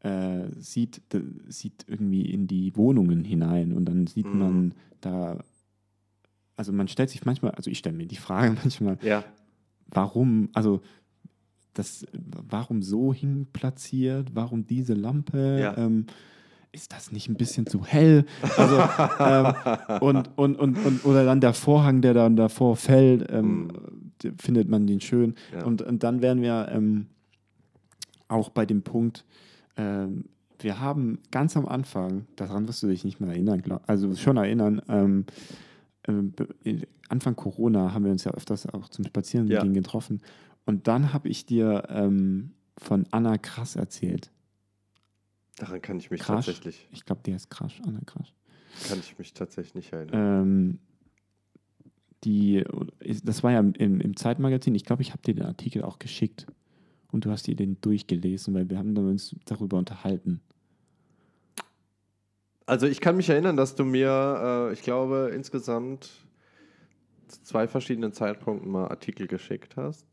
[0.00, 1.02] äh, sieht,
[1.48, 4.38] sieht irgendwie in die Wohnungen hinein und dann sieht Mhm.
[4.38, 5.42] man da,
[6.60, 9.24] also man stellt sich manchmal, also ich stelle mir die Frage manchmal, Ja,
[9.86, 10.82] warum, also
[11.72, 15.76] das, warum so hinplatziert, warum diese Lampe, Ja.
[15.78, 16.04] ähm,
[16.72, 18.26] ist das nicht ein bisschen zu hell?
[18.58, 18.78] Also,
[19.20, 19.54] ähm,
[20.02, 23.68] und, und, und, und, oder dann der Vorhang, der dann davor fällt, ähm,
[24.22, 25.34] d- findet man den schön.
[25.52, 25.64] Ja.
[25.64, 27.06] Und, und dann wären wir ähm,
[28.28, 29.24] auch bei dem Punkt,
[29.76, 30.26] ähm,
[30.60, 34.36] wir haben ganz am Anfang, daran wirst du dich nicht mehr erinnern, glaub, also schon
[34.36, 34.82] erinnern,
[36.08, 36.32] ähm,
[37.08, 39.80] Anfang Corona haben wir uns ja öfters auch zum Spazierengehen Ja.
[39.80, 40.20] getroffen.
[40.66, 44.30] Und dann habe ich dir ähm, von Anna Krass erzählt.
[45.56, 46.46] daran kann ich mich Krasch.
[46.46, 48.32] tatsächlich, Ich glaube, der ist Krasch, Anna Krasch.
[48.88, 50.42] kann ich mich tatsächlich nicht erinnern.
[50.42, 50.78] Ähm,
[52.24, 52.64] die,
[53.24, 54.74] das war ja im, im Zeitmagazin.
[54.74, 56.46] Ich glaube, ich habe dir den Artikel auch geschickt.
[57.12, 60.40] Und du hast dir den durchgelesen, weil wir haben uns darüber unterhalten.
[62.70, 66.08] Also ich kann mich erinnern, dass du mir, äh, ich glaube, insgesamt
[67.26, 70.06] zu zwei verschiedenen Zeitpunkten mal Artikel geschickt hast.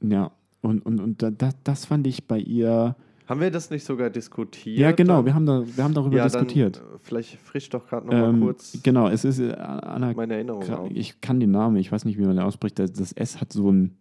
[0.00, 0.30] Ja,
[0.62, 2.96] und, und, und da, da, das fand ich bei ihr.
[3.26, 4.78] Haben wir das nicht sogar diskutiert?
[4.78, 6.78] Ja, genau, wir haben, da, wir haben darüber ja, diskutiert.
[6.78, 10.14] Dann, vielleicht frisch doch gerade noch mal Ähm, kurz genau, es ist äh, Anna.
[10.14, 10.90] meine Erinnerung auf.
[10.90, 12.78] Ich kann den Namen, ich weiß nicht, wie man den ausspricht.
[12.78, 13.94] Das, das S hat so ein,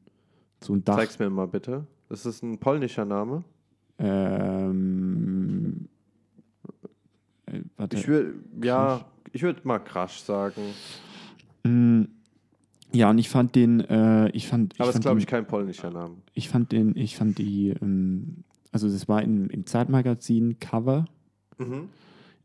[0.63, 0.95] so ein Dach.
[0.95, 1.85] Zeig's mir mal bitte.
[2.07, 3.43] Das ist ein polnischer Name.
[3.97, 5.14] Ähm, äh,
[7.77, 7.97] warte.
[7.97, 8.33] Ich würde,
[8.63, 10.61] ja, ich würde mal Crash sagen.
[11.63, 12.03] Mm,
[12.93, 15.91] Ja, und ich fand den, äh, ich fand, ich Aber fand glaube ich, kein polnischer
[15.91, 16.15] Name.
[16.33, 21.05] ich fand den, ich fand die, ähm, also das war im, im Zeitmagazin Cover
[21.57, 21.89] Mhm.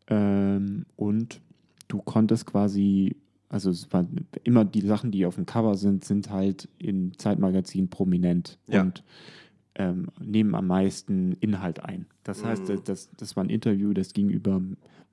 [0.08, 1.40] ähm, und
[1.88, 3.16] du konntest quasi,
[3.48, 7.88] also es waren immer die Sachen, die auf dem Cover sind, sind halt im Zeitmagazin
[7.88, 8.82] prominent Ja.
[8.82, 9.02] und
[9.76, 12.06] ähm, nehmen am meisten Inhalt ein.
[12.24, 12.82] Das heißt, Mhm.
[12.84, 14.60] das, das war ein Interview, das ging über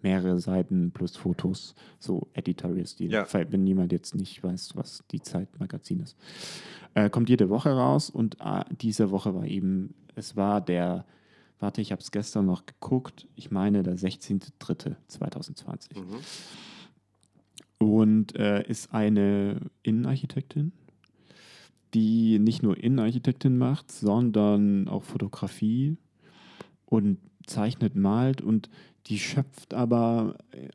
[0.02, 3.12] mehrere Seiten plus Fotos, so Editorial-Stil.
[3.12, 3.26] Ja.
[3.26, 6.16] Falls- Wenn jemand jetzt nicht weiß, was die Zeitmagazin ist.
[6.94, 11.06] Äh, kommt jede Woche raus und äh, diese Woche war eben, es war der,
[11.60, 16.00] warte, ich habe es gestern noch geguckt, ich meine der 16.03.2020.
[16.00, 16.16] Mhm.
[17.80, 20.72] Und äh, ist eine Innenarchitektin,
[21.94, 25.98] die nicht nur Innenarchitektin macht, sondern auch Fotografie
[26.86, 28.70] und zeichnet, malt und
[29.08, 30.70] die schöpft aber, äh,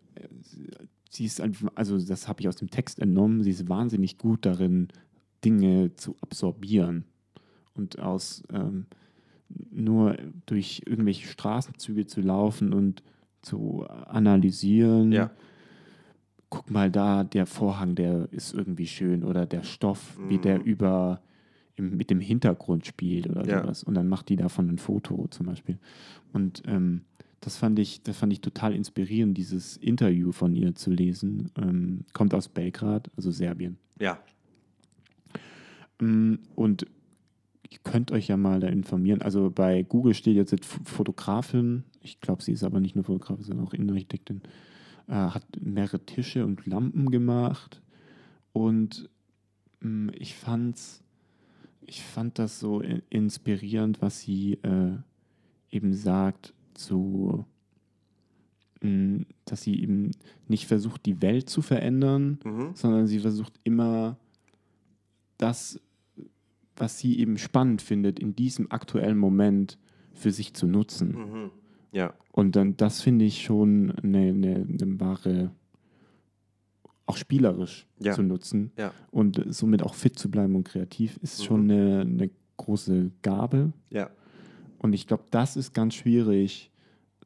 [1.11, 4.47] sie ist einfach, also das habe ich aus dem Text entnommen, sie ist wahnsinnig gut
[4.47, 4.89] darin,
[5.45, 7.05] Dinge zu absorbieren
[7.75, 8.87] und aus ähm,
[9.71, 13.03] nur durch irgendwelche Straßenzüge zu laufen und
[13.43, 15.31] zu analysieren, Ja.
[16.55, 20.65] Guck mal da, der Vorhang, der ist irgendwie schön oder der Stoff, wie der Mhm.
[20.65, 21.23] über
[21.77, 23.63] im, mit dem Hintergrund spielt oder Ja.
[23.63, 23.83] sowas.
[23.83, 25.79] Und dann macht die davon ein Foto zum Beispiel.
[26.35, 27.01] Und ähm,
[27.41, 31.51] das fand ich, das fand ich total inspirierend, dieses Interview von ihr zu lesen.
[31.57, 33.79] Ähm, kommt aus Belgrad, also Serbien.
[33.99, 34.19] Ja.
[36.01, 36.87] Mm, Und
[37.71, 39.23] ihr könnt euch ja mal da informieren.
[39.23, 43.67] Also bei Google steht jetzt Fotografin, ich glaube, sie ist aber nicht nur Fotografin, sondern
[43.67, 44.43] auch Innenarchitektin,
[45.13, 47.83] äh, hat mehrere Tische und Lampen gemacht.
[48.55, 49.11] Und
[49.81, 51.03] mm, ich fand's,
[51.83, 54.97] ich fand das so inspirierend, was sie äh,
[55.71, 57.45] eben sagt zu,
[58.81, 60.13] mm, dass sie eben
[60.49, 62.71] nicht versucht, die Welt zu verändern, Mhm.
[62.75, 64.17] sondern sie versucht immer
[65.37, 65.79] das,
[66.77, 69.79] was sie eben spannend findet, in diesem aktuellen Moment
[70.15, 71.13] für sich zu nutzen.
[71.13, 71.51] Mhm.
[71.93, 72.15] Ja.
[72.33, 75.51] Und dann, das finde ich schon eine, eine, eine wahre,
[77.07, 78.13] auch spielerisch Ja.
[78.13, 78.93] zu nutzen Ja.
[79.11, 81.45] und somit auch fit zu bleiben und kreativ, ist Mhm.
[81.45, 83.73] schon eine, eine große Gabe.
[83.91, 84.11] Ja.
[84.79, 86.71] Und ich glaube, das ist ganz schwierig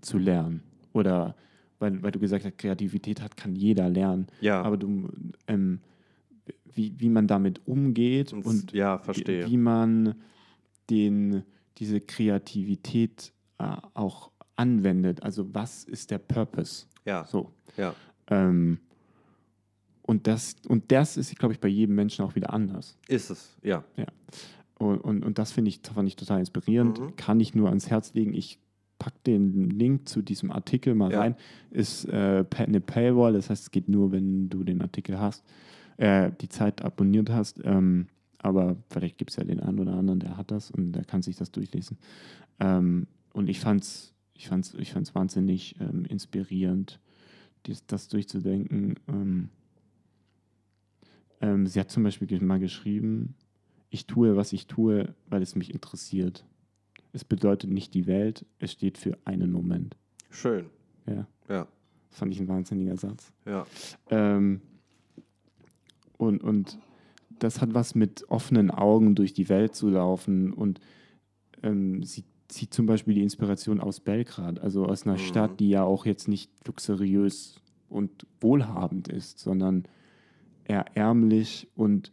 [0.00, 0.62] zu lernen.
[0.92, 1.34] Oder
[1.78, 4.26] weil, weil du gesagt hast, Kreativität hat, kann jeder lernen.
[4.40, 4.62] Ja.
[4.62, 5.08] Aber du,
[5.46, 5.80] ähm,
[6.74, 9.46] wie, wie man damit umgeht Und- und ja, wie, verstehe.
[9.46, 10.14] wie man
[10.90, 11.42] den,
[11.78, 15.22] diese Kreativität äh, auch anwendet.
[15.22, 16.86] Also was ist der Purpose?
[17.04, 17.24] Ja.
[17.24, 17.50] So.
[17.76, 17.94] Ja.
[18.28, 18.78] Ähm,
[20.02, 22.96] und, das, und das ist, glaube ich, bei jedem Menschen auch wieder anders.
[23.08, 23.56] Ist es.
[23.62, 23.84] Ja.
[24.78, 27.00] Und, und, und das finde ich, fand ich total inspirierend.
[27.00, 27.16] Mhm.
[27.16, 28.34] Kann ich nur ans Herz legen.
[28.34, 28.58] Ich
[28.98, 31.20] packe den Link zu diesem Artikel mal Ja.
[31.20, 31.36] rein.
[31.70, 35.44] Ist äh, eine Paywall, das heißt, es geht nur, wenn du den Artikel hast,
[35.98, 37.60] äh, die Zeit abonniert hast.
[37.64, 38.06] Ähm,
[38.38, 41.20] aber vielleicht gibt es ja den einen oder anderen, der hat das und der kann
[41.22, 41.98] sich das durchlesen.
[42.60, 47.00] Ähm, und ich fand es ich fand's, ich fand's wahnsinnig ähm, inspirierend,
[47.66, 48.94] dies, das durchzudenken.
[49.08, 49.48] Ähm,
[51.40, 53.34] ähm, sie hat zum Beispiel mal geschrieben,
[53.90, 56.44] ich tue, was ich tue, weil es mich interessiert.
[57.12, 59.96] Es bedeutet nicht die Welt, es steht für einen Moment.
[60.30, 60.66] Schön.
[61.06, 61.66] Ja, Ja.
[62.10, 63.32] das fand ich ein wahnsinniger Satz.
[63.46, 63.66] Ja.
[64.10, 64.60] Ähm,
[66.18, 66.78] und, und
[67.38, 70.52] das hat was mit offenen Augen durch die Welt zu laufen.
[70.52, 70.80] Und
[71.62, 75.18] ähm, sie zieht zum Beispiel die Inspiration aus Belgrad, also aus einer Mhm.
[75.18, 79.84] Stadt, die ja auch jetzt nicht luxuriös und wohlhabend ist, sondern
[80.64, 82.12] eher ärmlich und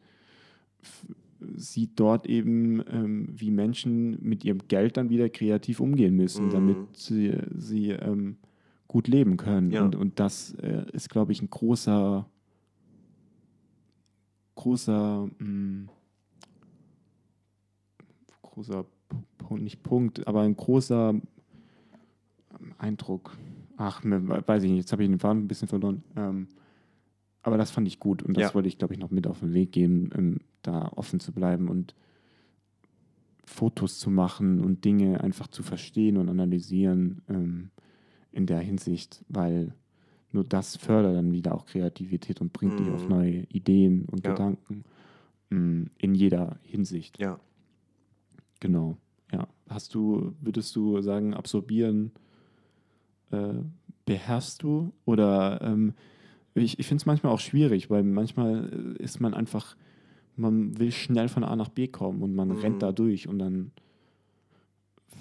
[1.56, 6.52] sieht dort eben, ähm, wie Menschen mit ihrem Geld dann wieder kreativ umgehen müssen, Mhm.
[6.52, 8.38] damit sie, sie ähm,
[8.88, 9.72] gut leben können.
[9.72, 9.84] Ja.
[9.84, 12.30] Und, und das äh, ist, glaube ich, ein großer,
[14.56, 15.90] großer, mh,
[18.42, 18.93] großer Punkt,
[19.52, 21.14] nicht Punkt, aber ein großer
[22.78, 23.38] Eindruck.
[23.78, 26.04] Ach, mir- weiß ich nicht, jetzt habe ich den Faden ein bisschen verloren.
[26.16, 26.48] Ähm,
[27.42, 28.54] aber das fand ich gut und das Ja.
[28.56, 31.68] wollte ich, glaube ich, noch mit auf den Weg geben, ähm, da offen zu bleiben
[31.68, 31.94] und
[33.46, 37.70] Fotos zu machen und Dinge einfach zu verstehen und analysieren ähm,
[38.32, 39.74] in der Hinsicht, weil
[40.32, 43.10] nur das fördert dann wieder auch Kreativität und bringt dich auf Mhm.
[43.10, 44.32] neue Ideen und Ja.
[44.32, 44.84] Gedanken
[45.52, 47.20] ähm, in jeder Hinsicht.
[47.20, 47.40] Ja.
[48.64, 48.96] Genau.
[49.34, 49.46] Ja.
[49.68, 52.12] Hast du, würdest du sagen, absorbieren
[53.32, 53.56] äh,
[54.06, 54.94] beherrschst du?
[55.04, 55.94] Oder ähm,
[56.54, 59.76] ich, ich finde es manchmal auch schwierig, weil manchmal äh, ist man einfach,
[60.38, 62.56] man will schnell von A nach B kommen und man Mhm.
[62.56, 63.72] rennt da durch und dann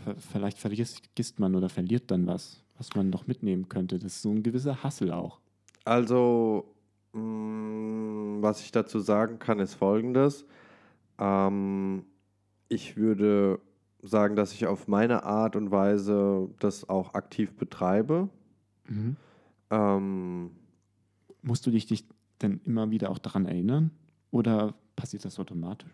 [0.04, 3.98] ver vielleicht vergisst, vergisst man oder verliert dann was, was man noch mitnehmen könnte.
[3.98, 5.40] Das ist so ein gewisser Hassel auch.
[5.84, 6.72] Also,
[7.12, 10.46] mh, was ich dazu sagen kann, ist folgendes.
[11.18, 12.04] Ähm,
[12.72, 13.60] ich würde
[14.00, 18.28] sagen, dass ich auf meine Art und Weise das auch aktiv betreibe.
[19.70, 20.50] Ähm,
[21.42, 22.06] Musst du dich, dich
[22.40, 23.90] denn immer wieder auch daran erinnern?
[24.30, 25.90] Oder passiert das automatisch?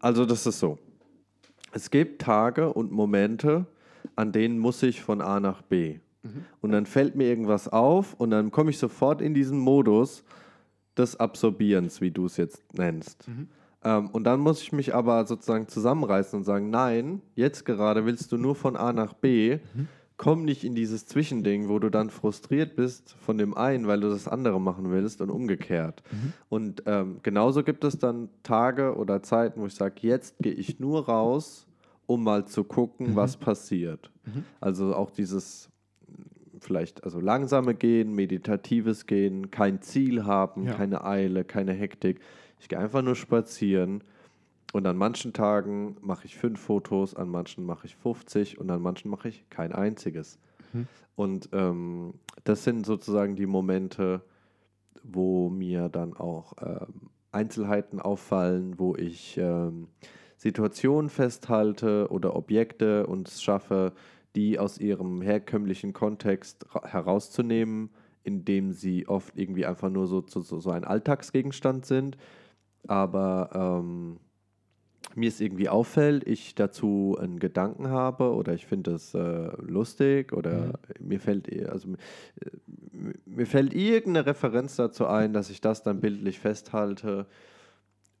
[0.00, 0.78] also, das ist so.
[1.72, 3.66] Es gibt Tage und Momente,
[4.16, 5.98] an denen muss ich von A nach B.
[6.60, 10.24] Und dann fällt mir irgendwas auf und dann komme ich sofort in diesen Modus
[10.96, 13.28] des Absorbierens, wie du es jetzt nennst.
[13.84, 18.32] Ähm, und dann muss ich mich aber sozusagen zusammenreißen und sagen, nein, jetzt gerade willst
[18.32, 19.58] du nur von A nach B.
[20.16, 24.08] Komm nicht in dieses Zwischending, wo du dann frustriert bist von dem einen, weil du
[24.08, 26.02] das andere machen willst und umgekehrt.
[26.48, 30.78] Und ähm, genauso gibt es dann Tage oder Zeiten, wo ich sage, jetzt gehe ich
[30.78, 31.66] nur raus,
[32.06, 34.10] um mal zu gucken, was passiert.
[34.60, 35.68] Also auch dieses
[36.60, 40.74] vielleicht also langsame Gehen, meditatives Gehen, kein Ziel haben, Ja.
[40.74, 42.20] keine Eile, keine Hektik.
[42.64, 44.02] Ich gehe einfach nur spazieren
[44.72, 48.80] und an manchen Tagen mache ich fünf Fotos, an manchen mache ich 50 und an
[48.80, 50.38] manchen mache ich kein einziges.
[50.72, 50.88] Mhm.
[51.14, 54.22] Und ähm, das sind sozusagen die Momente,
[55.02, 59.88] wo mir dann auch ähm, Einzelheiten auffallen, wo ich ähm,
[60.38, 63.92] Situationen festhalte oder Objekte und es schaffe,
[64.36, 67.90] die aus ihrem herkömmlichen Kontext ra- herauszunehmen,
[68.22, 72.16] indem sie oft irgendwie einfach nur so, so, so ein Alltagsgegenstand sind.
[72.86, 74.18] Aber ähm,
[75.14, 80.32] mir es irgendwie auffällt, ich dazu einen Gedanken habe oder ich finde es äh, lustig
[80.32, 81.88] oder mir fällt eh- also
[83.24, 87.26] mir fällt irgendeine Referenz dazu ein, dass ich das dann bildlich festhalte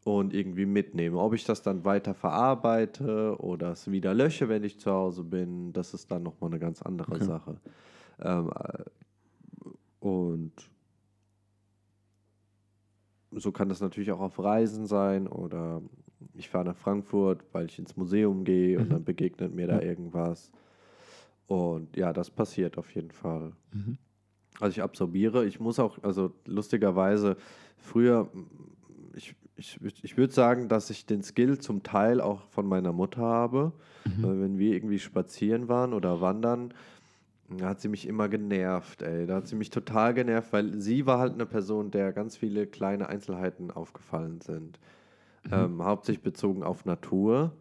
[0.04, 1.18] und irgendwie mitnehme.
[1.18, 5.72] Ob ich das dann weiter verarbeite oder es wieder lösche, wenn ich zu Hause bin,
[5.72, 7.24] das ist dann nochmal eine ganz andere Okay.
[7.24, 7.56] Sache.
[8.20, 8.84] Ähm, äh,
[10.00, 10.52] und
[13.36, 15.82] so kann das natürlich auch auf Reisen sein oder
[16.34, 18.90] ich fahre nach Frankfurt, weil ich ins Museum gehe und Mhm.
[18.90, 20.50] dann begegnet mir da irgendwas.
[21.46, 23.52] Und ja, das passiert auf jeden Fall.
[23.72, 23.98] Mhm.
[24.60, 25.44] Also ich absorbiere.
[25.44, 27.36] Ich muss auch, also lustigerweise,
[27.76, 28.30] früher,
[29.14, 33.22] ich, ich, ich würde sagen, dass ich den Skill zum Teil auch von meiner Mutter
[33.22, 33.72] habe.
[34.04, 34.22] Mhm.
[34.22, 36.72] Weil wenn wir irgendwie spazieren waren oder wandern,
[37.58, 39.26] da hat sie mich immer genervt, ey.
[39.26, 42.66] Da hat sie mich total genervt, weil sie war halt eine Person, der ganz viele
[42.66, 44.78] kleine Einzelheiten aufgefallen sind.
[45.52, 47.52] Ähm, hauptsächlich bezogen auf Natur.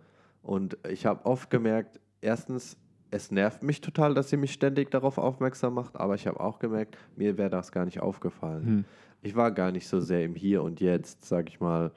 [0.42, 2.78] Und ich habe oft gemerkt, erstens,
[3.12, 6.60] es nervt mich total, dass sie mich ständig darauf aufmerksam macht, aber ich habe auch
[6.60, 8.66] gemerkt, mir wäre das gar nicht aufgefallen.
[8.66, 8.86] Mhm.
[9.22, 11.92] Ich war gar nicht so sehr im Hier und Jetzt, sag ich mal.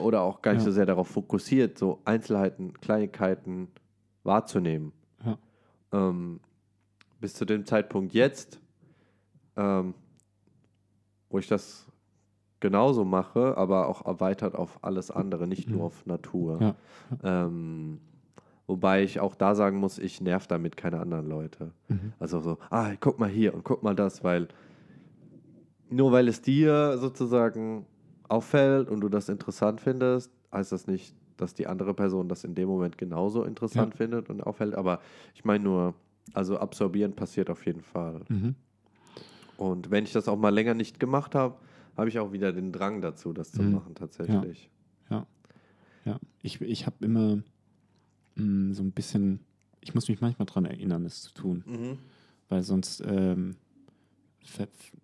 [0.00, 0.66] Oder auch gar nicht Ja.
[0.66, 3.68] so sehr darauf fokussiert, so Einzelheiten, Kleinigkeiten
[4.24, 4.92] wahrzunehmen.
[5.24, 5.38] Ja.
[5.92, 6.40] Ähm,
[7.20, 8.60] bis zu dem Zeitpunkt jetzt,
[9.56, 9.94] ähm,
[11.28, 11.86] wo ich das
[12.60, 15.76] genauso mache, aber auch erweitert auf alles andere, nicht Mhm.
[15.76, 16.60] nur auf Natur.
[16.60, 16.74] Ja.
[17.46, 18.00] Ähm,
[18.66, 21.72] wobei ich auch da sagen muss, ich nerv damit keine anderen Leute.
[21.88, 22.12] Mhm.
[22.18, 24.48] Also so, ah, guck mal hier und guck mal das, weil
[25.88, 27.86] nur weil es dir sozusagen
[28.28, 32.54] auffällt und du das interessant findest, heißt das nicht, dass die andere Person das in
[32.54, 33.96] dem Moment genauso interessant Ja.
[33.96, 34.74] findet und auffällt.
[34.74, 35.00] Aber
[35.34, 35.94] ich meine nur,
[36.32, 38.24] also absorbieren passiert auf jeden Fall.
[38.28, 38.54] Mhm.
[39.56, 41.56] Und wenn ich das auch mal länger nicht gemacht habe,
[41.96, 43.72] habe ich auch wieder den Drang dazu, das zu Mhm.
[43.72, 44.70] machen tatsächlich.
[46.06, 47.42] Ja, ich, ich habe immer
[48.36, 49.40] mh, so ein bisschen,
[49.82, 51.98] ich muss mich manchmal daran erinnern, es zu tun, Mhm.
[52.48, 53.56] weil sonst, ähm,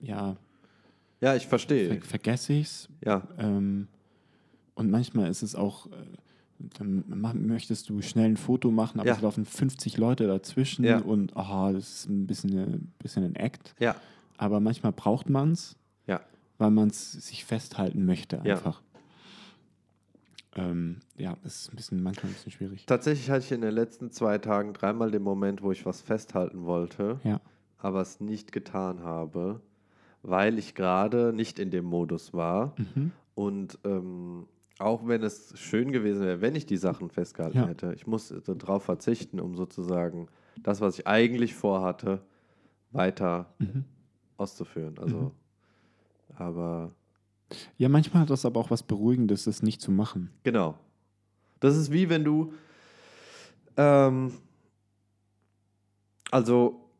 [0.00, 0.36] ja,
[1.20, 1.96] Ja, ich verstehe.
[1.96, 2.88] ver, vergesse ich es.
[3.04, 3.88] Ja, Ähm,
[4.74, 5.92] und manchmal ist es auch, äh,
[6.58, 9.14] dann mach, möchtest du schnell ein Foto machen, aber Ja.
[9.16, 10.98] es laufen 50 Leute dazwischen Ja.
[11.00, 13.74] und aha, das ist ein bisschen, ein bisschen ein Act.
[13.78, 13.94] ja,
[14.38, 16.20] Aber manchmal braucht man es, ja.
[16.58, 18.54] weil man es sich festhalten möchte Ja.
[18.54, 18.82] einfach.
[20.54, 22.86] Ähm, ja, es ist ein bisschen, manchmal ein bisschen schwierig.
[22.86, 26.64] Tatsächlich hatte ich in den letzten zwei Tagen dreimal den Moment, wo ich was festhalten
[26.64, 27.20] wollte,
[27.78, 29.60] aber es nicht getan habe,
[30.22, 32.74] weil ich gerade nicht in dem Modus war.
[32.78, 33.12] Mhm.
[33.34, 34.46] Und ähm,
[34.78, 37.66] auch wenn es schön gewesen wäre, wenn ich die Sachen festgehalten Ja.
[37.66, 40.28] hätte, ich muss darauf verzichten, um sozusagen
[40.62, 42.22] das, was ich eigentlich vorhatte,
[42.90, 43.84] weiter Mhm.
[44.36, 44.98] auszuführen.
[44.98, 45.32] Also,
[46.36, 46.92] aber
[47.78, 50.30] Ja, manchmal hat das aber auch was Beruhigendes, das nicht zu machen.
[50.42, 50.76] Genau.
[51.60, 52.52] Das ist wie wenn du,
[53.76, 54.32] ähm,
[56.30, 56.90] also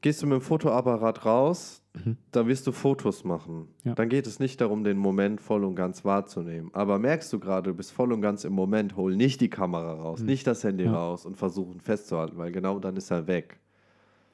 [0.00, 2.16] gehst du mit dem Fotoapparat raus, Mhm.
[2.32, 3.68] da wirst du Fotos machen.
[3.84, 3.94] Ja.
[3.94, 6.70] Dann geht es nicht darum, den Moment voll und ganz wahrzunehmen.
[6.72, 9.92] Aber merkst du gerade, du bist voll und ganz im Moment, hol nicht die Kamera
[9.94, 10.92] raus, nicht das Handy Ja.
[10.94, 13.58] raus und versuchen festzuhalten, weil genau dann ist er weg.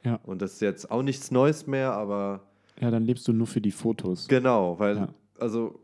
[0.02, 0.20] Ja.
[0.24, 2.42] Und das ist jetzt auch nichts Neues mehr, aber
[2.80, 4.26] Ja, dann lebst du nur für die Fotos.
[4.28, 5.08] Genau, weil, Ja.
[5.38, 5.78] also,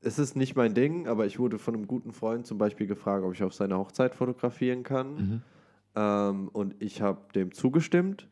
[0.00, 3.24] es ist nicht mein Ding, aber ich wurde von einem guten Freund zum Beispiel gefragt,
[3.24, 5.14] ob ich auf seiner Hochzeit fotografieren kann.
[5.14, 5.42] Mhm.
[5.96, 8.28] Ähm, und ich habe dem zugestimmt.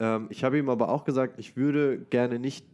[0.00, 2.66] Ähm, ich habe ihm aber auch gesagt, ich würde gerne nicht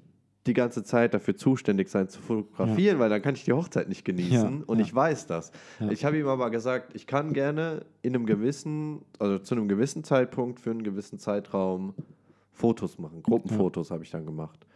[0.47, 4.05] die ganze Zeit dafür zuständig sein zu fotografieren, weil dann kann ich die Hochzeit nicht
[4.05, 4.85] genießen Ja, und ja.
[4.85, 5.51] ich weiß das.
[5.81, 5.91] Ja.
[5.91, 10.05] Ich habe ihm aber gesagt, ich kann gerne in einem gewissen, also zu einem gewissen
[10.05, 11.95] Zeitpunkt für einen gewissen Zeitraum
[12.53, 13.23] Fotos machen.
[13.23, 14.67] Gruppenfotos habe ich dann gemacht.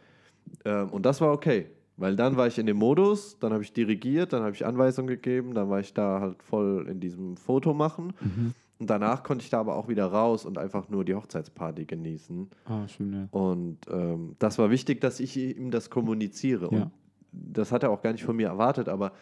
[0.65, 3.73] Ähm, und das war okay, weil dann war ich in dem Modus, dann habe ich
[3.73, 7.75] dirigiert, dann habe ich Anweisungen gegeben, dann war ich da halt voll in diesem Foto
[7.75, 8.13] machen.
[8.21, 8.55] Mhm.
[8.81, 12.49] Und danach konnte ich da aber auch wieder raus und einfach nur die Hochzeitsparty genießen.
[12.65, 13.29] Ah, schön, ja.
[13.31, 16.75] Und ähm, das war wichtig, dass ich ihm das kommuniziere.
[16.75, 16.83] Ja.
[16.85, 16.91] Und
[17.31, 19.13] das hat er auch gar nicht von mir erwartet, aber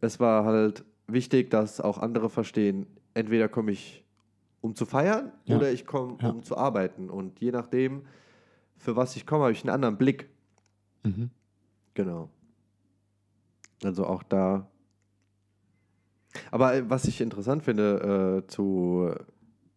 [0.00, 4.04] es war halt wichtig, dass auch andere verstehen, entweder komme ich,
[4.60, 5.56] um zu feiern, Ja.
[5.56, 6.30] oder ich komme, Ja.
[6.30, 7.10] um zu arbeiten.
[7.10, 8.02] Und je nachdem,
[8.76, 10.28] für was ich komme, habe ich einen anderen Blick.
[11.02, 11.30] Mhm.
[11.94, 12.30] Genau.
[13.82, 14.68] Also auch da.
[16.50, 19.12] Aber äh, was ich interessant finde, äh, zu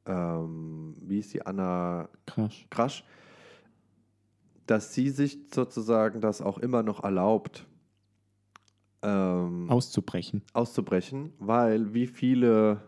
[0.06, 2.68] ähm, wie ist die Anna Krasch.
[2.70, 3.04] Krasch,
[4.68, 7.66] dass sie sich sozusagen das auch immer noch erlaubt,
[9.02, 10.42] ähm, Auszubrechen.
[10.54, 12.82] auszubrechen, weil wie viele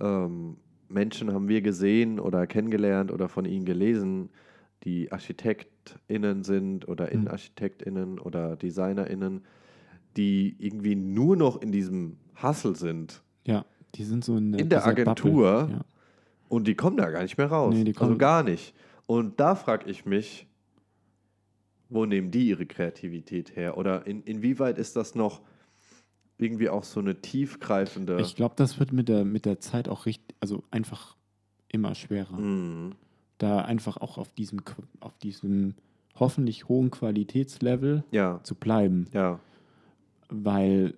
[0.00, 0.56] ähm,
[0.88, 4.30] Menschen haben wir gesehen oder kennengelernt oder von ihnen gelesen,
[4.84, 7.12] die ArchitektInnen sind oder Mhm.
[7.12, 9.44] InnenarchitektInnen oder DesignerInnen,
[10.16, 13.64] die irgendwie nur noch in diesem Hustle sind Ja,
[13.94, 15.68] die sind so in, In der Agentur?
[15.70, 15.80] Ja.
[16.48, 17.74] und die kommen da gar nicht mehr raus.
[17.74, 18.74] Nee, die also kommen- gar nicht.
[19.06, 20.46] Und da frage ich mich,
[21.88, 23.78] wo nehmen die ihre Kreativität her?
[23.78, 25.40] Oder in, inwieweit ist das noch
[26.36, 28.20] irgendwie auch so eine tiefgreifende.
[28.20, 31.16] Ich glaube, das wird mit der, mit der Zeit auch richtig, also einfach
[31.68, 32.36] immer schwerer.
[32.38, 32.92] Mhm.
[33.38, 34.60] Da einfach auch auf diesem,
[35.00, 35.74] auf diesem
[36.16, 39.38] hoffentlich hohen Qualitätslevel Ja, zu bleiben, ja,
[40.28, 40.94] weil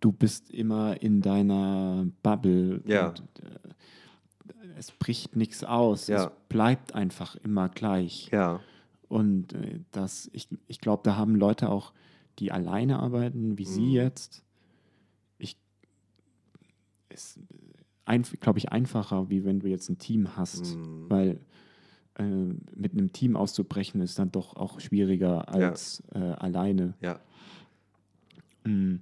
[0.00, 3.08] du bist immer in deiner Bubble Ja.
[3.08, 6.06] und äh, es bricht nichts aus.
[6.06, 6.24] Ja.
[6.26, 8.28] Es bleibt einfach immer gleich.
[8.32, 8.60] ja,
[9.08, 11.92] Und äh, das, ich, ich glaube, da haben Leute auch,
[12.38, 13.92] die alleine arbeiten, wie Sie Mhm.
[13.92, 14.42] jetzt,
[15.38, 15.58] ich,
[17.10, 17.38] ist,
[18.40, 20.74] glaube ich, einfacher, wie wenn du jetzt ein Team hast.
[20.76, 21.10] Mhm.
[21.10, 21.40] Weil
[22.14, 26.94] äh, mit einem Team auszubrechen ist dann doch auch schwieriger als äh, alleine.
[27.00, 27.20] ja,
[28.64, 28.96] Mm,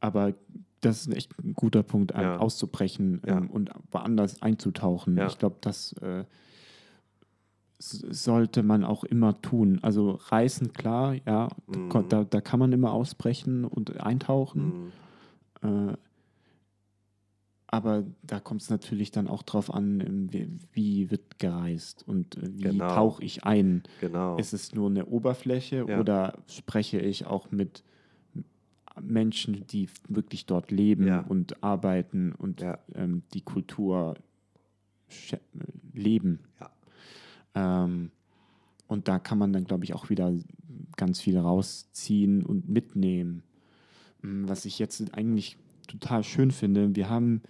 [0.00, 0.34] Aber
[0.80, 2.38] das ist echt ein guter Punkt, Ja.
[2.38, 3.38] auszubrechen Ja.
[3.38, 5.16] ähm, und woanders einzutauchen.
[5.16, 5.26] Ja.
[5.26, 6.24] Ich glaube, das äh,
[7.80, 9.78] sollte man auch immer tun.
[9.82, 12.08] Also reisen, klar, ja, da Mhm.
[12.08, 14.90] da, da kann man immer ausbrechen und eintauchen.
[15.62, 15.90] Mhm.
[15.90, 15.96] Äh,
[17.70, 22.48] aber da kommt es natürlich dann auch drauf an, ähm, wie, wird gereist und äh,
[22.54, 22.88] wie Genau.
[22.88, 23.82] tauche ich ein.
[24.00, 24.36] genau.
[24.38, 27.82] Ist es nur eine Oberfläche oder spreche ich auch mit
[29.00, 31.20] Menschen, die wirklich dort leben Ja.
[31.20, 32.78] und arbeiten und Ja.
[32.94, 34.14] ähm, die Kultur
[35.92, 36.40] leben?
[36.60, 36.70] Ja.
[37.84, 38.10] Ähm,
[38.86, 40.32] und da kann man dann, glaube ich, auch wieder
[40.96, 43.42] ganz viel rausziehen und mitnehmen.
[44.22, 47.42] Mm, Was ich jetzt eigentlich total schön finde, wir haben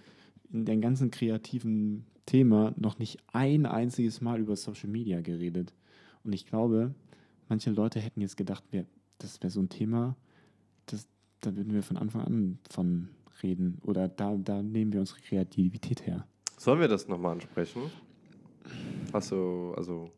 [0.51, 5.73] in dem ganzen kreativen Thema noch nicht ein einziges Mal über Social Media geredet.
[6.23, 6.93] Und ich glaube,
[7.47, 8.85] manche Leute hätten jetzt gedacht, wir,
[9.17, 10.15] das wäre so ein Thema,
[10.85, 11.07] das,
[11.41, 13.09] da würden wir von Anfang an von
[13.43, 13.79] reden.
[13.83, 16.25] Oder da, da nehmen wir unsere Kreativität her.
[16.57, 17.83] Sollen wir das nochmal ansprechen?
[19.13, 20.11] Achso, also.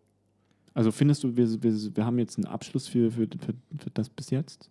[0.73, 4.09] Also findest du, wir, wir, wir haben jetzt einen Abschluss für, für, für, für das
[4.09, 4.69] bis jetzt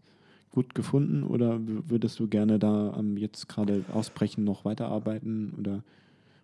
[0.50, 5.84] gut gefunden oder würdest du gerne da ähm, jetzt gerade ausbrechen, noch weiterarbeiten oder,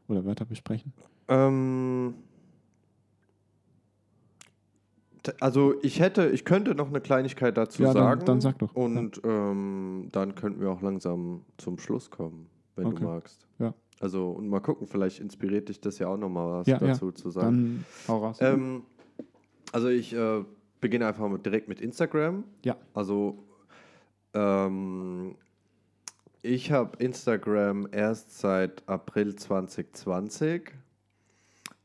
[0.08, 0.92] oder weiter besprechen?
[1.28, 2.14] Ähm,
[5.40, 8.24] also ich hätte, ich könnte noch eine Kleinigkeit dazu Ja, dann- sagen.
[8.24, 8.74] dann sag doch.
[8.74, 12.96] Und ähm, dann könnten wir auch langsam zum Schluss kommen, wenn Okay.
[13.00, 13.46] du magst.
[13.58, 13.74] Ja.
[14.00, 16.88] Also und mal gucken, vielleicht inspiriert dich das ja auch nochmal was Ja, ja.
[16.88, 17.84] dazu zu sagen.
[18.06, 18.38] Dann hau raus.
[18.40, 18.82] Ähm,
[19.72, 20.44] also ich äh,
[20.80, 22.44] beginne einfach mit, direkt mit Instagram.
[22.64, 23.38] ja, Also
[24.34, 25.34] ähm,
[26.42, 30.72] ich habe Instagram erst seit April 2020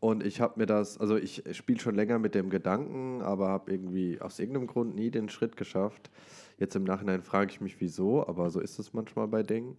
[0.02, 3.72] und ich habe mir das, also ich spiele schon länger mit dem Gedanken, aber habe
[3.72, 6.10] irgendwie aus irgendeinem Grund nie den Schritt geschafft.
[6.58, 9.78] Jetzt im Nachhinein frage ich mich wieso, aber so ist es manchmal bei Dingen,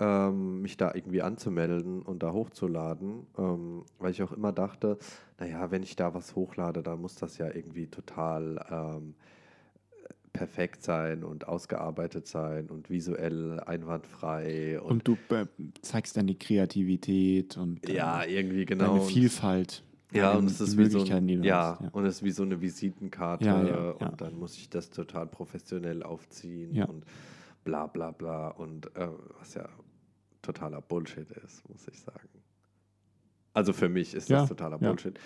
[0.00, 4.98] ähm, mich da irgendwie anzumelden und da hochzuladen, ähm, weil ich auch immer dachte,
[5.38, 9.14] naja, wenn ich da was hochlade, dann muss das ja irgendwie total ähm,
[10.34, 15.16] perfekt sein und ausgearbeitet sein und visuell einwandfrei und, und du
[15.80, 18.94] zeigst dann die Kreativität und äh, ja, irgendwie genau.
[18.94, 19.82] deine Vielfalt.
[20.12, 23.44] Ja, und es ist wie so ein, ja, und es ist wie so eine Visitenkarte
[23.44, 27.04] Ja, ja, und dann muss ich das total professionell aufziehen und
[27.64, 29.08] bla bla bla und äh,
[29.38, 29.68] was ja
[30.42, 32.28] totaler Bullshit ist, muss ich sagen.
[33.54, 34.78] Also für mich ist das totaler.
[34.78, 35.18] Bullshit.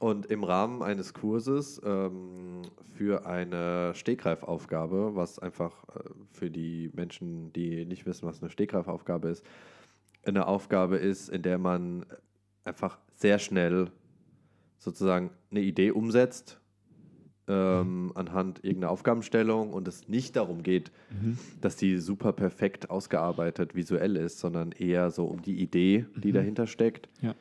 [0.00, 2.62] Und im Rahmen eines Kurses ähm,
[2.96, 6.00] für eine Stegreifaufgabe, was einfach äh,
[6.32, 9.44] für die Menschen, die nicht wissen, was eine Stegreifaufgabe ist,
[10.24, 12.06] eine Aufgabe ist, in der man
[12.64, 13.90] einfach sehr schnell
[14.78, 16.58] sozusagen eine Idee umsetzt
[17.46, 21.38] ähm, anhand irgendeiner Aufgabenstellung und es nicht darum geht, Mhm.
[21.60, 26.34] dass die super perfekt ausgearbeitet visuell ist, sondern eher so um die Idee, die Mhm.
[26.34, 27.08] dahinter steckt.
[27.20, 27.34] Ja.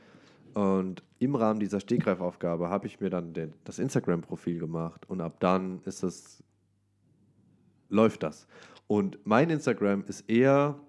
[0.53, 5.39] Und im Rahmen dieser Stegreifaufgabe habe ich mir dann den, das Instagram-Profil gemacht und ab
[5.39, 6.43] dann ist es,
[7.89, 8.47] läuft das.
[8.87, 10.79] Und mein Instagram ist eher,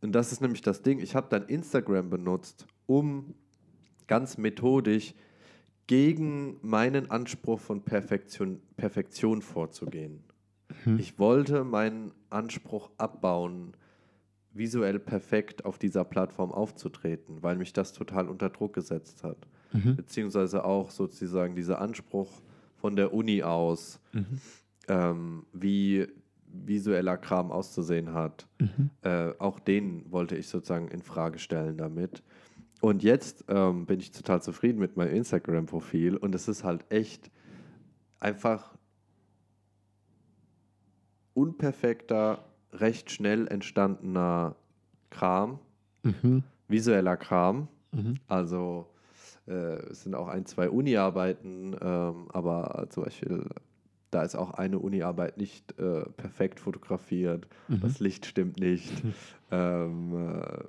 [0.00, 3.34] und das ist nämlich das Ding, ich habe dann Instagram benutzt, um
[4.06, 5.14] ganz methodisch
[5.86, 10.24] gegen meinen Anspruch von Perfektion, Perfektion vorzugehen.
[10.84, 10.98] Mhm.
[10.98, 13.76] Ich wollte meinen Anspruch abbauen,
[14.54, 19.36] visuell perfekt auf dieser Plattform aufzutreten, weil mich das total unter Druck gesetzt hat.
[19.72, 19.96] Mhm.
[19.96, 22.30] Beziehungsweise auch sozusagen dieser Anspruch
[22.76, 24.40] von der Uni aus, Mhm.
[24.88, 26.06] ähm, wie
[26.46, 28.46] visueller Kram auszusehen hat.
[28.60, 28.90] Mhm.
[29.02, 32.22] Äh, auch den wollte ich sozusagen in Frage stellen damit.
[32.80, 37.30] Und jetzt ähm, bin ich total zufrieden mit meinem Instagram-Profil und es ist halt echt
[38.20, 38.76] einfach
[41.32, 42.44] unperfekter,
[42.74, 44.56] recht schnell entstandener
[45.10, 45.58] Kram,
[46.02, 46.42] Mhm.
[46.68, 47.68] visueller Kram.
[47.92, 48.16] Mhm.
[48.28, 48.86] Also
[49.46, 49.52] äh,
[49.90, 53.46] es sind auch ein, zwei Uni-Arbeiten, ähm, aber zum Beispiel
[54.10, 57.48] da ist auch eine Uni-Arbeit nicht äh, perfekt fotografiert.
[57.68, 57.80] Mhm.
[57.80, 58.92] Das Licht stimmt nicht.
[59.50, 60.64] ähm, äh,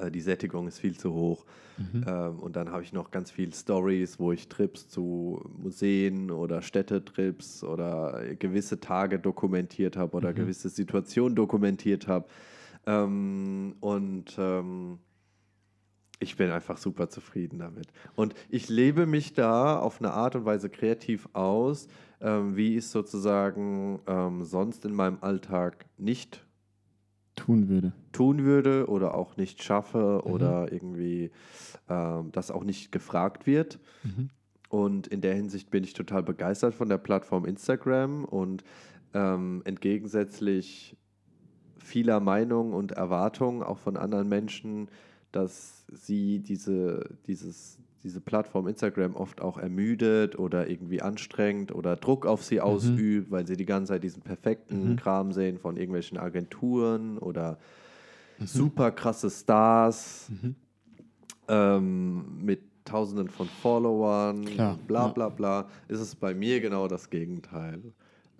[0.00, 1.44] äh, die Sättigung ist viel zu hoch.
[1.78, 2.04] Mhm.
[2.06, 6.62] Ähm, und dann habe ich noch ganz viele Stories, wo ich Trips zu Museen oder
[6.62, 10.36] Städtetrips oder gewisse Tage dokumentiert habe oder Mhm.
[10.36, 12.26] gewisse Situationen dokumentiert habe.
[12.86, 14.98] Ähm, und ähm,
[16.22, 17.88] ich bin einfach super zufrieden damit.
[18.14, 21.88] Und ich lebe mich da auf eine Art und Weise kreativ aus,
[22.20, 26.44] ähm, wie ich es sozusagen ähm, sonst in meinem Alltag nicht
[27.40, 27.92] Tun würde.
[28.12, 30.32] tun würde oder auch nicht schaffe Mhm.
[30.32, 31.30] oder irgendwie
[31.88, 33.78] ähm, das auch nicht gefragt wird.
[34.04, 34.30] Mhm.
[34.68, 38.62] Und in der Hinsicht bin ich total begeistert von der Plattform Instagram und
[39.14, 40.96] ähm, entgegensätzlich
[41.78, 44.88] vieler Meinungen und Erwartungen auch von anderen Menschen,
[45.32, 52.24] dass sie diese, dieses, diese Plattform Instagram oft auch ermüdet oder irgendwie anstrengt oder Druck
[52.26, 54.96] auf sie ausübt, weil sie die ganze Zeit diesen perfekten Mhm.
[54.96, 57.58] Kram sehen von irgendwelchen Agenturen oder
[58.38, 60.54] super krasse Stars Mhm.
[61.48, 67.10] ähm, mit Tausenden von Followern, Klar, bla bla bla, ist es bei mir genau das
[67.10, 67.82] Gegenteil.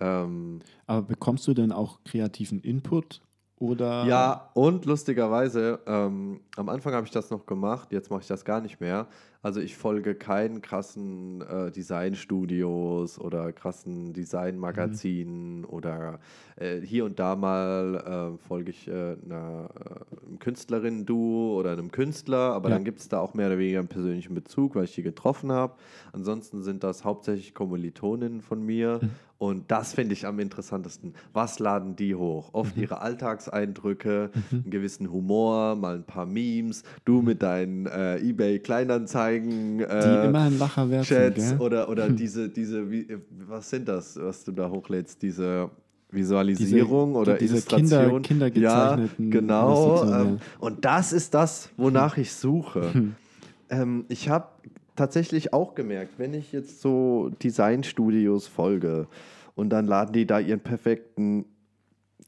[0.00, 3.20] Ähm, Aber bekommst du denn auch kreativen Input?
[3.58, 4.06] Oder?
[4.06, 8.44] ja, und lustigerweise, ähm, am Anfang habe ich das noch gemacht, jetzt mache ich das
[8.44, 9.06] gar nicht mehr.
[9.42, 16.20] Also ich folge keinen krassen äh, Designstudios oder krassen Designmagazinen oder
[16.56, 18.92] äh, hier und da mal äh, folge ich äh,
[19.24, 22.74] einer äh, einem Künstlerinnen-Duo oder einem Künstler, aber Ja.
[22.76, 25.50] dann gibt es da auch mehr oder weniger einen persönlichen Bezug, weil ich die getroffen
[25.52, 25.74] habe.
[26.12, 29.00] Ansonsten sind das hauptsächlich Kommilitoninnen von mir
[29.38, 31.14] und das finde ich am interessantesten.
[31.32, 32.50] Was laden die hoch?
[32.52, 39.29] Oft ihre Alltagseindrücke, einen gewissen Humor, mal ein paar Memes, du mit deinen äh, eBay-Kleinanzeigen.
[39.38, 41.58] Die Äh, immer ein Lacher wert Chats gell?
[41.60, 43.06] oder, oder diese, diese, wie,
[43.46, 45.22] was sind das, was du da hochlädst?
[45.22, 45.70] Diese
[46.10, 48.22] Visualisierung Diese- oder diese Illustration?
[48.22, 50.04] Kinder- ja, kindergezeichneten genau.
[50.12, 53.12] Ähm, und das ist das, wonach ich suche.
[53.70, 54.48] ähm, ich habe
[54.96, 59.06] tatsächlich auch gemerkt, wenn ich jetzt so Designstudios folge
[59.54, 61.44] und dann laden die da ihren perfekten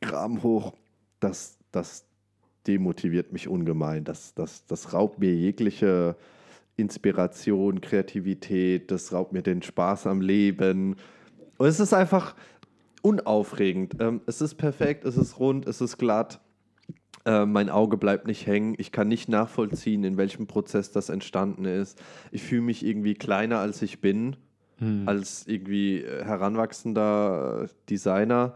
[0.01, 0.73] Kram hoch,
[1.21, 2.05] das, das
[2.67, 4.05] demotiviert mich ungemein.
[4.05, 6.17] Das, das, das raubt mir jegliche
[6.77, 10.97] Inspiration, Kreativität, das raubt mir den Spaß am Leben.
[11.59, 12.35] Und es ist einfach
[13.03, 13.97] unaufregend.
[14.01, 16.41] Ähm, es ist perfekt, es ist rund, es ist glatt.
[17.25, 18.75] Äh, mein Auge bleibt nicht hängen.
[18.79, 22.03] Ich kann nicht nachvollziehen, in welchem Prozess das entstanden ist.
[22.31, 24.37] Ich fühle mich irgendwie kleiner, als ich bin,
[24.83, 25.07] Hm.
[25.07, 28.55] als irgendwie äh, heranwachsender äh, Designer,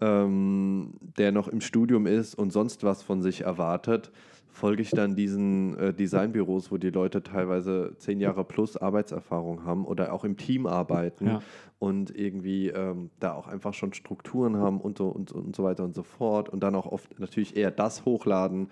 [0.00, 4.10] ähm, der noch im Studium ist und sonst was von sich erwartet.
[4.50, 9.84] Folge ich dann diesen äh, Designbüros, wo die Leute teilweise zehn Jahre plus Arbeitserfahrung haben
[9.84, 11.42] oder auch im Team arbeiten Ja.
[11.78, 15.84] und irgendwie ähm, da auch einfach schon Strukturen haben und so, und, und so weiter
[15.84, 18.68] und so fort und dann auch oft natürlich eher das hochladen,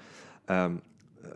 [0.48, 0.80] ähm,
[1.22, 1.28] äh,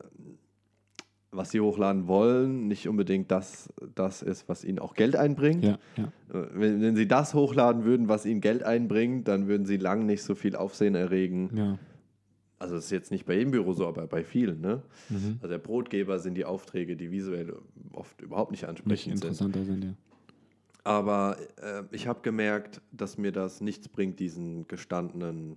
[1.32, 5.62] was sie hochladen wollen, nicht unbedingt das, das ist, was ihnen auch Geld einbringt.
[5.62, 6.04] Ja, ja.
[6.36, 10.06] Äh, Wenn, wenn sie das hochladen würden, was ihnen Geld einbringt, dann würden sie lang
[10.06, 11.78] nicht so viel Aufsehen erregen.
[12.60, 12.64] Ja.
[12.64, 14.60] Also das ist jetzt nicht bei jedem Büro so, aber bei vielen.
[14.60, 14.82] Ne?
[15.08, 15.38] Mhm.
[15.40, 17.54] Also der Brotgeber sind die Aufträge, die visuell
[17.92, 19.24] oft überhaupt nicht Nicht ansprechend sind.
[19.24, 19.94] interessanter sind, ja.
[20.84, 25.56] Aber äh, ich habe gemerkt, dass mir das nichts bringt, diesen gestandenen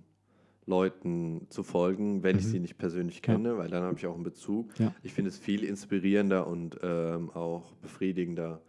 [0.66, 2.48] Leuten zu folgen, wenn ich Mhm.
[2.50, 3.20] sie nicht persönlich Ja.
[3.34, 4.78] kenne, weil dann habe ich auch einen Bezug.
[4.78, 4.94] Ja.
[5.02, 8.60] Ich finde es viel inspirierender und ähm, auch befriedigender,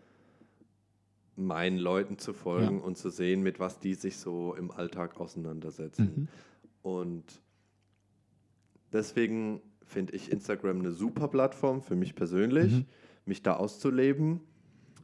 [1.37, 2.83] meinen Leuten zu folgen Ja.
[2.85, 6.11] und zu sehen, mit was die sich so im Alltag auseinandersetzen.
[6.15, 6.27] Mhm.
[6.81, 7.41] Und
[8.95, 12.85] deswegen finde ich Instagram eine super Plattform für mich persönlich, Mhm.
[13.25, 14.39] mich da auszuleben.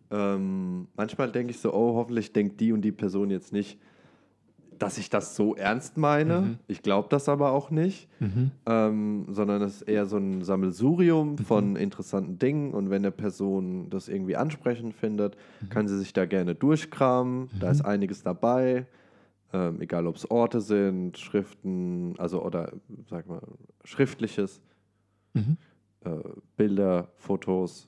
[0.10, 3.80] Ähm, manchmal denke ich so, oh, hoffentlich denkt die und die Person jetzt nicht,
[4.78, 6.42] dass ich das so ernst meine.
[6.42, 6.58] Mhm.
[6.68, 8.52] Ich glaube das aber auch nicht, Mhm.
[8.66, 13.89] ähm, sondern es ist eher so ein Sammelsurium von interessanten Dingen und wenn eine Person
[13.92, 15.38] das irgendwie ansprechend findet,
[15.70, 17.50] kann sie sich da gerne durchkramen.
[17.60, 18.88] Da ist einiges dabei.
[19.54, 22.72] Ähm, egal ob es Orte sind, Schriften, also oder
[23.10, 23.41] sag mal,
[23.84, 24.62] Schriftliches,
[25.34, 25.58] Mhm.
[26.06, 26.12] äh,
[26.58, 27.88] Bilder, Fotos,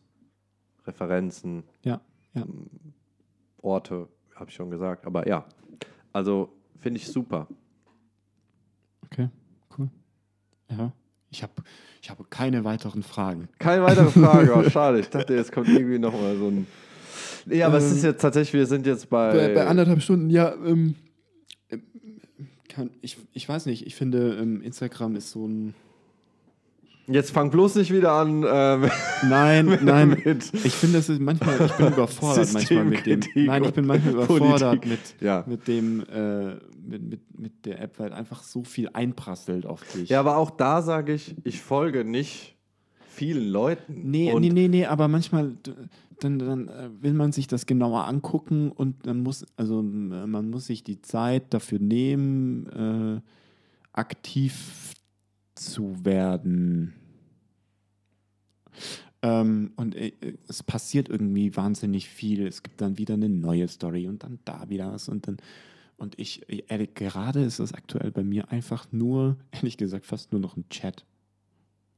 [0.85, 2.01] Referenzen, Ja,
[2.33, 2.41] ja.
[2.41, 2.69] ähm,
[3.61, 5.05] Orte, habe ich schon gesagt.
[5.05, 5.45] Aber ja,
[6.11, 6.49] also
[6.79, 7.47] finde ich super.
[9.05, 9.29] Okay,
[9.77, 9.89] cool.
[10.69, 10.91] Ja.
[11.29, 11.53] Ich habe
[12.01, 13.47] ich habe keine weiteren Fragen.
[13.59, 14.99] Keine weitere Frage, oh, schade.
[14.99, 16.67] Ich dachte, jetzt kommt irgendwie nochmal so ein.
[17.47, 19.31] Ja, aber es ist Ähm, jetzt tatsächlich, wir sind jetzt bei.
[19.31, 20.95] Bei, bei anderthalb Stunden, ja, ähm, ähm,
[22.73, 25.73] kann, ich, ich weiß nicht, ich finde, ähm, Instagram ist so ein.
[27.05, 28.45] Jetzt fang bloß nicht wieder an.
[28.47, 28.89] Ähm,
[29.29, 30.09] Nein, nein.
[30.23, 33.19] mit- Ich finde, es ist manchmal, ich bin überfordert manchmal mit dem.
[33.35, 34.89] Nein, ich bin manchmal überfordert Politik.
[34.89, 35.43] mit, Ja.
[35.45, 36.53] mit dem, äh,
[36.85, 40.09] mit, mit, mit der App, weil einfach so viel einprasselt auf dich.
[40.09, 42.55] ja, aber auch da sage ich, ich folge nicht
[43.09, 44.09] vielen Leuten.
[44.09, 45.57] Nee, nee, nee, nee, aber manchmal
[46.23, 50.49] dann, dann äh, will man sich das genauer angucken und dann muss, also m- man
[50.49, 53.21] muss sich die Zeit dafür nehmen, äh,
[53.91, 54.93] aktiv
[55.55, 56.93] zu werden.
[59.21, 62.45] Ähm, und äh, äh, es passiert irgendwie wahnsinnig viel.
[62.47, 65.37] Es gibt dann wieder eine neue Story und dann da wieder was und dann
[65.95, 70.31] und ich, ich ehrlich, gerade ist es aktuell bei mir einfach nur, ehrlich gesagt, fast
[70.31, 71.05] nur noch ein Chat.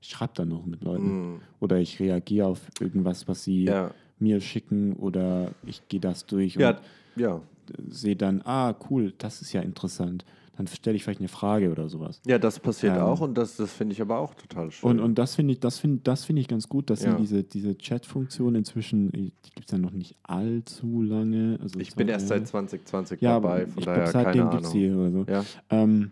[0.01, 1.35] Ich schreibe dann noch mit Leuten.
[1.37, 6.25] Mm, Oder ich reagiere auf irgendwas, was sie ja, mir schicken oder ich gehe das
[6.25, 6.79] durch ja,
[7.15, 7.33] ja.
[7.33, 10.25] und sehe dann, ah, cool, das ist ja interessant.
[10.57, 12.21] Dann stelle ich vielleicht eine Frage oder sowas.
[12.25, 14.89] Ja, das passiert Ähm, auch und das, das finde ich aber auch total schön.
[14.89, 17.17] Und, und das finde ich, das finde das finde ich ganz gut, dass Ja.
[17.17, 21.59] diese, diese Chat-Funktion inzwischen, die gibt es ja noch nicht allzu lange.
[21.61, 24.63] Also ich bin erst seit 2020 Ja, dabei, von ich daher glaube, seitdem keine gibt
[24.63, 24.81] es Ahnung.
[24.81, 25.25] sie oder so.
[25.29, 26.11] Ja, Ähm,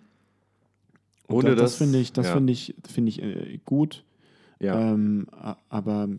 [1.27, 2.33] und Ohne das, das- finde ich, das ja.
[2.33, 4.03] finde ich, finde ich äh, gut.
[4.59, 4.91] ja.
[4.91, 5.27] Ähm,
[5.69, 6.09] aber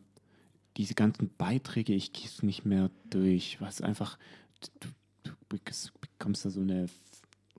[0.77, 4.18] diese ganzen Beiträge, ich gehe es nicht mehr durch, was einfach,
[4.81, 4.89] du,
[5.22, 6.87] du bek- bekommst da so eine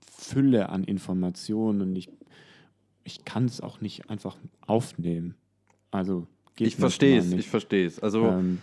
[0.00, 2.08] Fülle an Informationen und ich,
[3.04, 5.34] ich kann es auch nicht einfach aufnehmen.
[5.90, 8.00] Also geht ich verstehe es, ich verstehe es.
[8.00, 8.60] Also, ähm,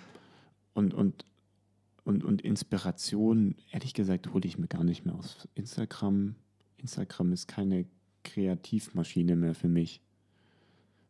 [0.73, 1.25] und, und,
[2.03, 6.35] und, und Inspiration, ehrlich gesagt, hole ich mir gar nicht mehr aus Instagram.
[6.77, 7.85] Instagram ist keine
[8.23, 10.01] Kreativmaschine mehr für mich.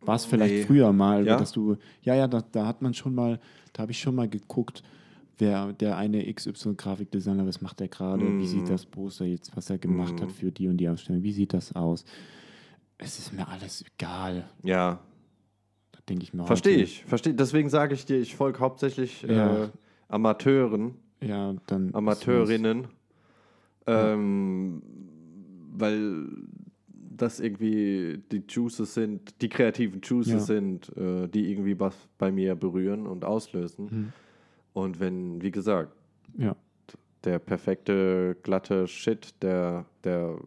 [0.06, 0.64] War es vielleicht Nee.
[0.66, 1.38] früher mal, Ja?
[1.38, 3.40] dass du, ja, ja, da, da hat man schon mal,
[3.74, 4.84] da habe ich schon mal geguckt,
[5.38, 8.68] wer der eine XY-Grafikdesigner, was macht der gerade, wie sieht Mhm.
[8.68, 10.26] das Poster jetzt, was er gemacht Mhm.
[10.26, 12.04] hat für die und die Ausstellung, wie sieht das aus?
[12.98, 14.48] Es ist mir alles egal.
[14.64, 15.00] ja,
[15.92, 17.04] Da denke ich mir verstehe ich.
[17.06, 19.66] Versteh, deswegen sage ich dir, ich folge hauptsächlich Ja.
[19.66, 19.70] äh,
[20.10, 21.94] Amateuren, Ja, dann.
[21.96, 22.88] Amateurinnen,
[23.88, 24.82] ähm,
[25.76, 26.28] weil
[27.16, 30.40] das irgendwie die Juices sind, die kreativen Juices Ja.
[30.40, 33.90] sind, äh, die irgendwie was bei mir berühren und auslösen.
[33.90, 34.14] Hm.
[34.74, 35.94] Und wenn, wie gesagt.
[36.38, 36.56] Ja.
[37.24, 40.38] der perfekte, glatte Shit, der, der,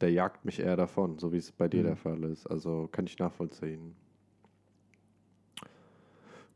[0.00, 1.86] der jagt mich eher davon, so wie es bei dir Mhm.
[1.86, 2.46] der Fall ist.
[2.48, 3.94] Also kann ich nachvollziehen.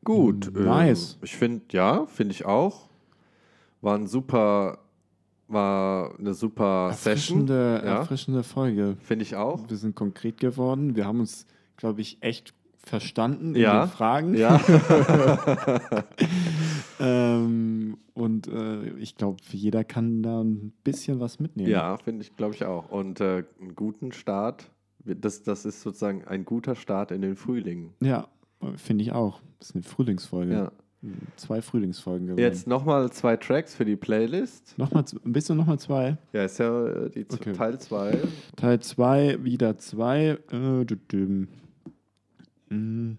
[0.04, 0.50] Gut.
[0.54, 1.14] Nice.
[1.14, 2.88] Ähm, ich finde, ja, finde ich auch.
[3.80, 4.78] War ein super,
[5.48, 7.40] war eine super Session.
[7.48, 7.94] Erfrischende, Ja.
[7.98, 8.96] erfrischende Folge.
[9.00, 9.68] Finde ich auch.
[9.68, 10.96] Wir sind konkret geworden.
[10.96, 13.82] Wir haben uns, glaube ich, echt verstanden Ja.
[13.84, 14.34] in den Fragen.
[14.34, 14.60] Ja.
[17.00, 21.70] ähm, und äh, ich glaube, jeder kann da ein bisschen was mitnehmen.
[21.70, 22.90] ja, finde ich, glaube ich auch.
[22.90, 24.70] Und äh, einen guten Start.
[25.04, 27.92] Das, das ist sozusagen ein guter Start in den Frühling.
[28.00, 28.28] Ja,
[28.76, 29.40] finde ich auch.
[29.58, 30.52] Das ist eine Frühlingsfolge.
[30.52, 30.72] Ja.
[31.34, 32.40] Zwei Frühlingsfolgen geworden.
[32.40, 34.78] Jetzt nochmal zwei Tracks für die Playlist.
[34.78, 36.16] Nochmal, bist du nochmal zwei?
[36.32, 37.52] Ja, ist ja äh, die Okay.
[37.52, 38.18] Teil 2.
[38.56, 40.28] Teil 2, wieder 2.
[40.28, 40.36] Äh,
[40.84, 41.48] dü-.
[42.68, 43.16] Mm.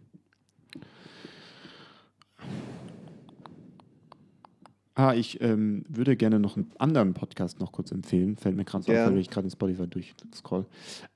[4.95, 8.37] Ah, ich ähm, würde gerne noch einen anderen Podcast noch kurz empfehlen.
[8.37, 10.65] Fällt mir gerade so auf, weil ich gerade in Spotify durchscroll.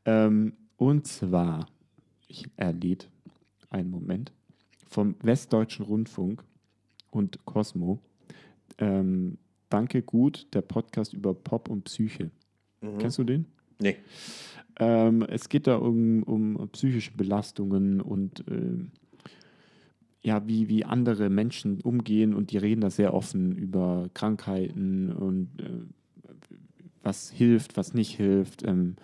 [0.03, 1.68] Ähm, und zwar,
[2.28, 3.07] ich erlied
[3.70, 4.34] einen Moment,
[4.89, 6.43] vom Westdeutschen Rundfunk
[7.12, 7.99] und Cosmo.
[8.78, 9.38] Ähm,
[9.70, 12.32] Danke gut, der Podcast über Pop und Psyche.
[12.82, 12.97] Mhm.
[12.99, 13.45] Kennst du den?
[13.80, 13.97] Nee.
[14.80, 18.91] Ähm, es geht da um, um psychische Belastungen und ähm,
[20.22, 25.49] ja, wie, wie andere Menschen umgehen und die reden da sehr offen über Krankheiten und
[25.60, 25.70] äh,
[27.03, 28.95] was hilft, was nicht hilft, ähm,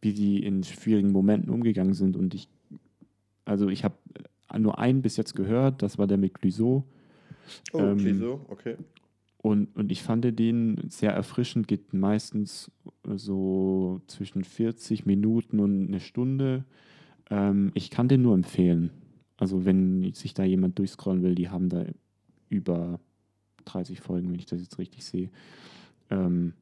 [0.00, 2.16] wie die in schwierigen Momenten umgegangen sind.
[2.16, 2.48] Und ich,
[3.44, 3.96] also ich habe
[4.58, 6.84] nur einen bis jetzt gehört, das war der mit Clouseau.
[7.72, 8.76] Oh, Ähm, Clouseau, okay.
[9.40, 12.72] Und, und ich fand den sehr erfrischend, geht meistens
[13.04, 16.64] so zwischen 40 Minuten und eine Stunde.
[17.30, 18.90] Ähm, ich kann den nur empfehlen.
[19.36, 21.84] Also wenn sich da jemand durchscrollen will, die haben da
[22.48, 22.98] über
[23.66, 25.30] 30 Folgen, wenn ich das jetzt richtig sehe.
[26.10, 26.54] Ähm,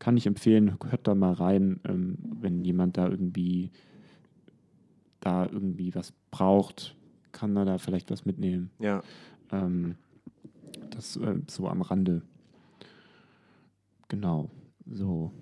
[0.00, 3.70] kann ich empfehlen, hört da mal rein, ähm, wenn jemand da irgendwie
[5.20, 6.96] da irgendwie was braucht,
[7.32, 8.70] kann er da vielleicht was mitnehmen.
[8.78, 9.02] Ja.
[9.50, 9.96] Ähm,
[10.90, 12.22] das äh, so am Rande.
[14.08, 14.50] Genau.
[14.86, 15.32] So.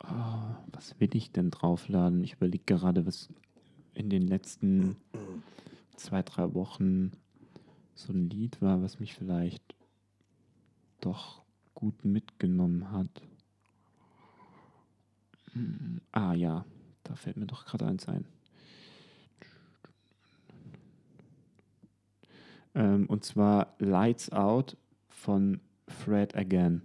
[0.00, 2.22] Ah, was will ich denn draufladen?
[2.24, 3.28] Ich überlege gerade, was
[3.94, 4.96] in den letzten
[5.96, 7.12] zwei, drei Wochen
[7.94, 9.74] so ein Lied war, was mich vielleicht
[11.00, 11.42] doch
[11.74, 13.22] gut mitgenommen hat.
[15.52, 16.64] Hm, Ah ja,
[17.04, 18.26] da fällt mir doch gerade eins ein.
[22.74, 24.76] Ähm, und zwar Lights Out
[25.08, 26.82] von Fred Again.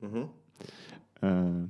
[0.00, 0.28] Mhm.
[1.20, 1.68] Äh,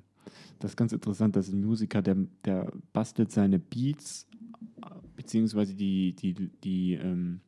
[0.59, 4.29] das ist ganz interessant, dass ein Musiker, der, der bastelt seine Beats,
[5.17, 7.41] beziehungsweise die, die, die, ähm,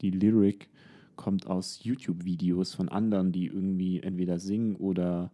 [0.00, 0.68] die Lyric
[1.16, 5.30] kommt aus YouTube-Videos von anderen, die irgendwie entweder singen oder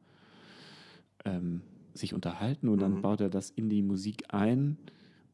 [1.25, 1.63] ähm,
[1.95, 3.03] sich unterhalten und dann Mhm.
[3.03, 4.77] baut er das in die Musik ein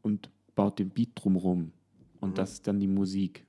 [0.02, 1.72] und baut den Beat drumrum.
[2.20, 2.34] Und Mhm.
[2.34, 3.44] das ist dann die Musik.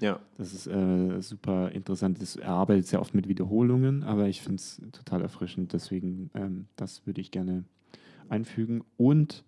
[0.00, 0.18] Ja.
[0.36, 2.20] Das ist äh, super interessant.
[2.20, 5.72] Das, er arbeitet sehr oft mit Wiederholungen, aber ich finde es total erfrischend.
[5.72, 7.64] Deswegen, ähm, das würde ich gerne
[8.28, 8.82] einfügen.
[8.96, 9.44] Und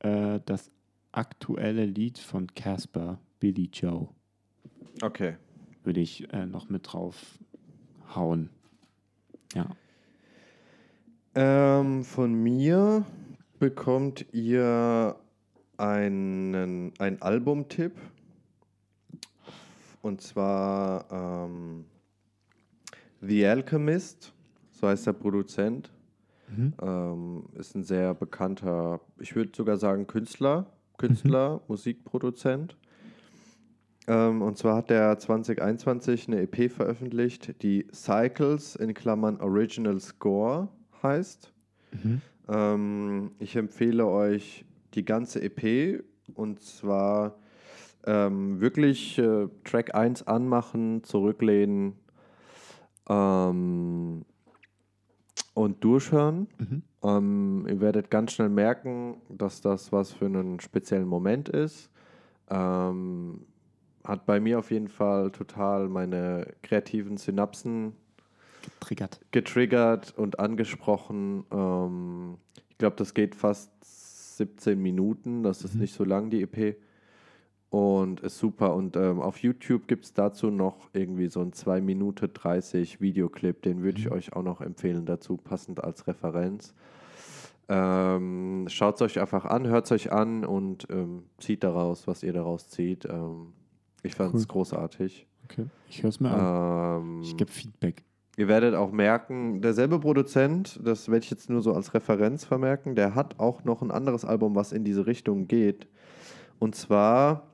[0.00, 0.70] äh, das
[1.12, 4.08] aktuelle Lied von Casper, Billy Joe,
[5.02, 5.36] Okay.
[5.84, 7.38] würde ich äh, noch mit drauf
[8.14, 8.50] hauen.
[9.54, 9.68] Ja.
[11.34, 13.04] Ähm, von mir
[13.58, 15.16] bekommt ihr
[15.76, 17.92] einen, einen Albumtipp.
[20.02, 21.84] Und zwar ähm,
[23.20, 24.32] The Alchemist,
[24.70, 25.90] so heißt der Produzent.
[26.48, 26.74] Mhm.
[26.80, 30.66] Ähm, ist ein sehr bekannter, ich würde sogar sagen Künstler,
[30.96, 32.76] Künstler, Musikproduzent.
[34.06, 40.68] Ähm, und zwar hat er 2021 eine EP veröffentlicht, die Cycles in Klammern Original Score
[41.02, 41.52] heißt.
[42.02, 42.20] Mhm.
[42.48, 47.36] Ähm, ich empfehle euch die ganze EP und zwar
[48.06, 51.94] ähm, wirklich äh, Track 1 anmachen, zurücklehnen
[53.08, 54.24] ähm,
[55.54, 56.48] und durchhören.
[56.58, 56.82] Mhm.
[57.02, 61.90] Ähm, ihr werdet ganz schnell merken, dass das was für einen speziellen Moment ist.
[62.48, 63.46] Ähm,
[64.04, 67.92] hat bei mir auf jeden Fall total meine kreativen Synapsen
[68.80, 69.20] Triggert.
[69.32, 71.44] getriggert und angesprochen.
[71.50, 72.38] Ähm,
[72.70, 73.70] ich glaube, das geht fast
[74.36, 75.42] 17 Minuten.
[75.42, 75.80] Das ist Mhm.
[75.80, 76.76] nicht so lang, die EP.
[77.70, 78.74] Und ist super.
[78.74, 83.62] Und ähm, auf YouTube gibt es dazu noch irgendwie so ein 2 Minuten 30 Videoclip.
[83.62, 84.12] Den würde ich Mhm.
[84.12, 86.74] euch auch noch empfehlen dazu, passend als Referenz.
[87.68, 92.22] Ähm, Schaut es euch einfach an, hört es euch an und ähm, zieht daraus, was
[92.22, 93.04] ihr daraus zieht.
[93.06, 93.52] Ähm,
[94.02, 94.46] ich fand es Cool.
[94.48, 95.26] großartig.
[95.44, 95.66] Okay.
[95.88, 97.02] Ich höre es mir an.
[97.02, 98.04] Ähm, Ich gebe Feedback.
[98.36, 102.94] Ihr werdet auch merken, derselbe Produzent, das werde ich jetzt nur so als Referenz vermerken,
[102.94, 105.88] der hat auch noch ein anderes Album, was in diese Richtung geht.
[106.58, 107.48] Und zwar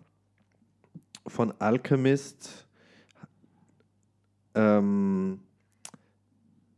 [1.27, 2.67] von Alchemist.
[4.55, 5.41] Ähm,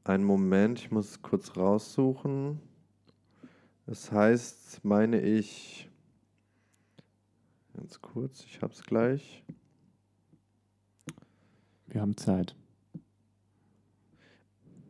[0.05, 2.61] einen Moment, ich muss es kurz raussuchen.
[3.87, 5.91] Das heißt, meine ich,
[7.75, 9.45] ganz kurz, ich hab's gleich.
[11.87, 12.57] Wir haben Zeit.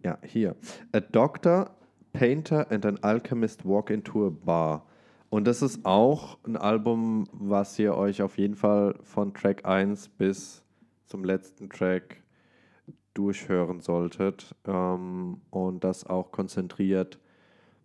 [0.04, 0.56] Ja, hier.
[0.92, 1.76] A doctor,
[2.12, 4.86] painter and an alchemist walk into a bar.
[5.34, 10.10] Und das ist auch ein Album, was ihr euch auf jeden Fall von Track 1
[10.10, 10.62] bis
[11.06, 12.22] zum letzten Track
[13.14, 14.54] durchhören solltet.
[14.64, 17.18] Ähm, und das auch konzentriert.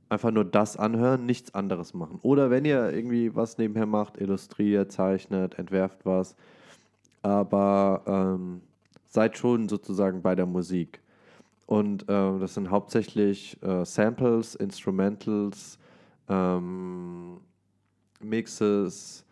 [0.10, 2.20] Einfach nur das anhören, nichts anderes machen.
[2.22, 6.36] Oder wenn ihr irgendwie was nebenher macht, illustriert, zeichnet, entwerft was.
[7.24, 8.62] Aber ähm,
[9.08, 11.02] seid schon sozusagen bei der Musik.
[11.66, 15.80] Und ähm, das sind hauptsächlich äh, Samples, Instrumentals,
[16.30, 17.40] ähm,
[18.22, 19.26] Mixes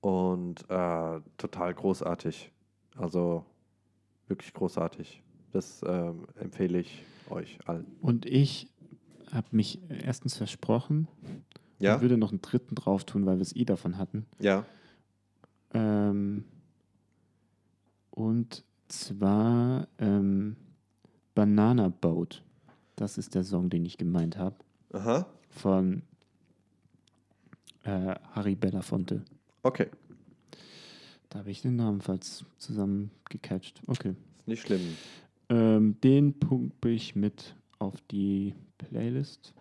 [0.00, 2.50] und äh, total großartig.
[2.96, 3.44] Also
[4.28, 5.22] wirklich großartig.
[5.52, 7.86] Das ähm, empfehle ich euch allen.
[8.00, 8.68] Und ich
[9.32, 11.08] habe mich erstens versprochen
[11.78, 11.94] Ja?
[11.96, 14.26] und würde noch einen dritten drauf tun, weil wir es eh davon hatten.
[14.38, 14.64] Ja.
[15.72, 16.44] Ähm,
[18.10, 20.56] und zwar ähm,
[21.34, 22.42] Banana Boat.
[22.96, 24.56] Das ist der Song, den ich gemeint habe.
[24.92, 25.26] Aha.
[25.48, 26.02] Von
[27.84, 29.22] äh, Harry Belafonte.
[29.62, 29.88] Okay.
[31.28, 33.80] Da habe ich den Namen falls zusammen gecatcht.
[33.86, 34.14] Okay.
[34.40, 34.96] Ist nicht schlimm.
[35.48, 39.54] Ähm, den pumpe ich mit auf die Playlist.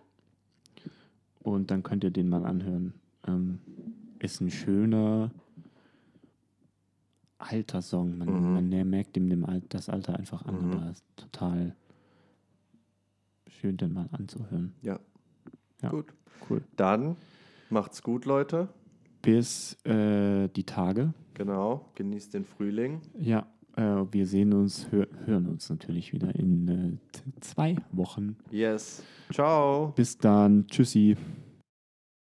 [1.41, 2.93] Und dann könnt ihr den mal anhören.
[3.27, 3.59] Ähm,
[4.19, 5.31] ist ein schöner,
[7.37, 8.17] alter Song.
[8.17, 8.53] Man, Mhm.
[8.53, 10.73] man merkt ihm dem Al das Alter einfach an, Mhm.
[10.73, 11.75] aber ist total
[13.47, 14.73] schön, den mal anzuhören.
[14.81, 14.99] Ja.
[15.81, 15.89] Ja.
[15.89, 16.07] Gut.
[16.49, 16.61] Cool.
[16.75, 17.15] Dann
[17.71, 18.69] macht's gut, Leute.
[19.21, 21.13] Bis äh, die Tage.
[21.33, 21.85] Genau.
[21.95, 23.01] Genießt den Frühling.
[23.17, 28.37] Ja, äh, wir sehen uns, hör, hören uns natürlich wieder in äh, zwei Wochen.
[28.51, 29.03] Yes.
[29.31, 29.93] Ciao.
[29.95, 30.67] Bis dann.
[30.67, 31.15] Tschüssi.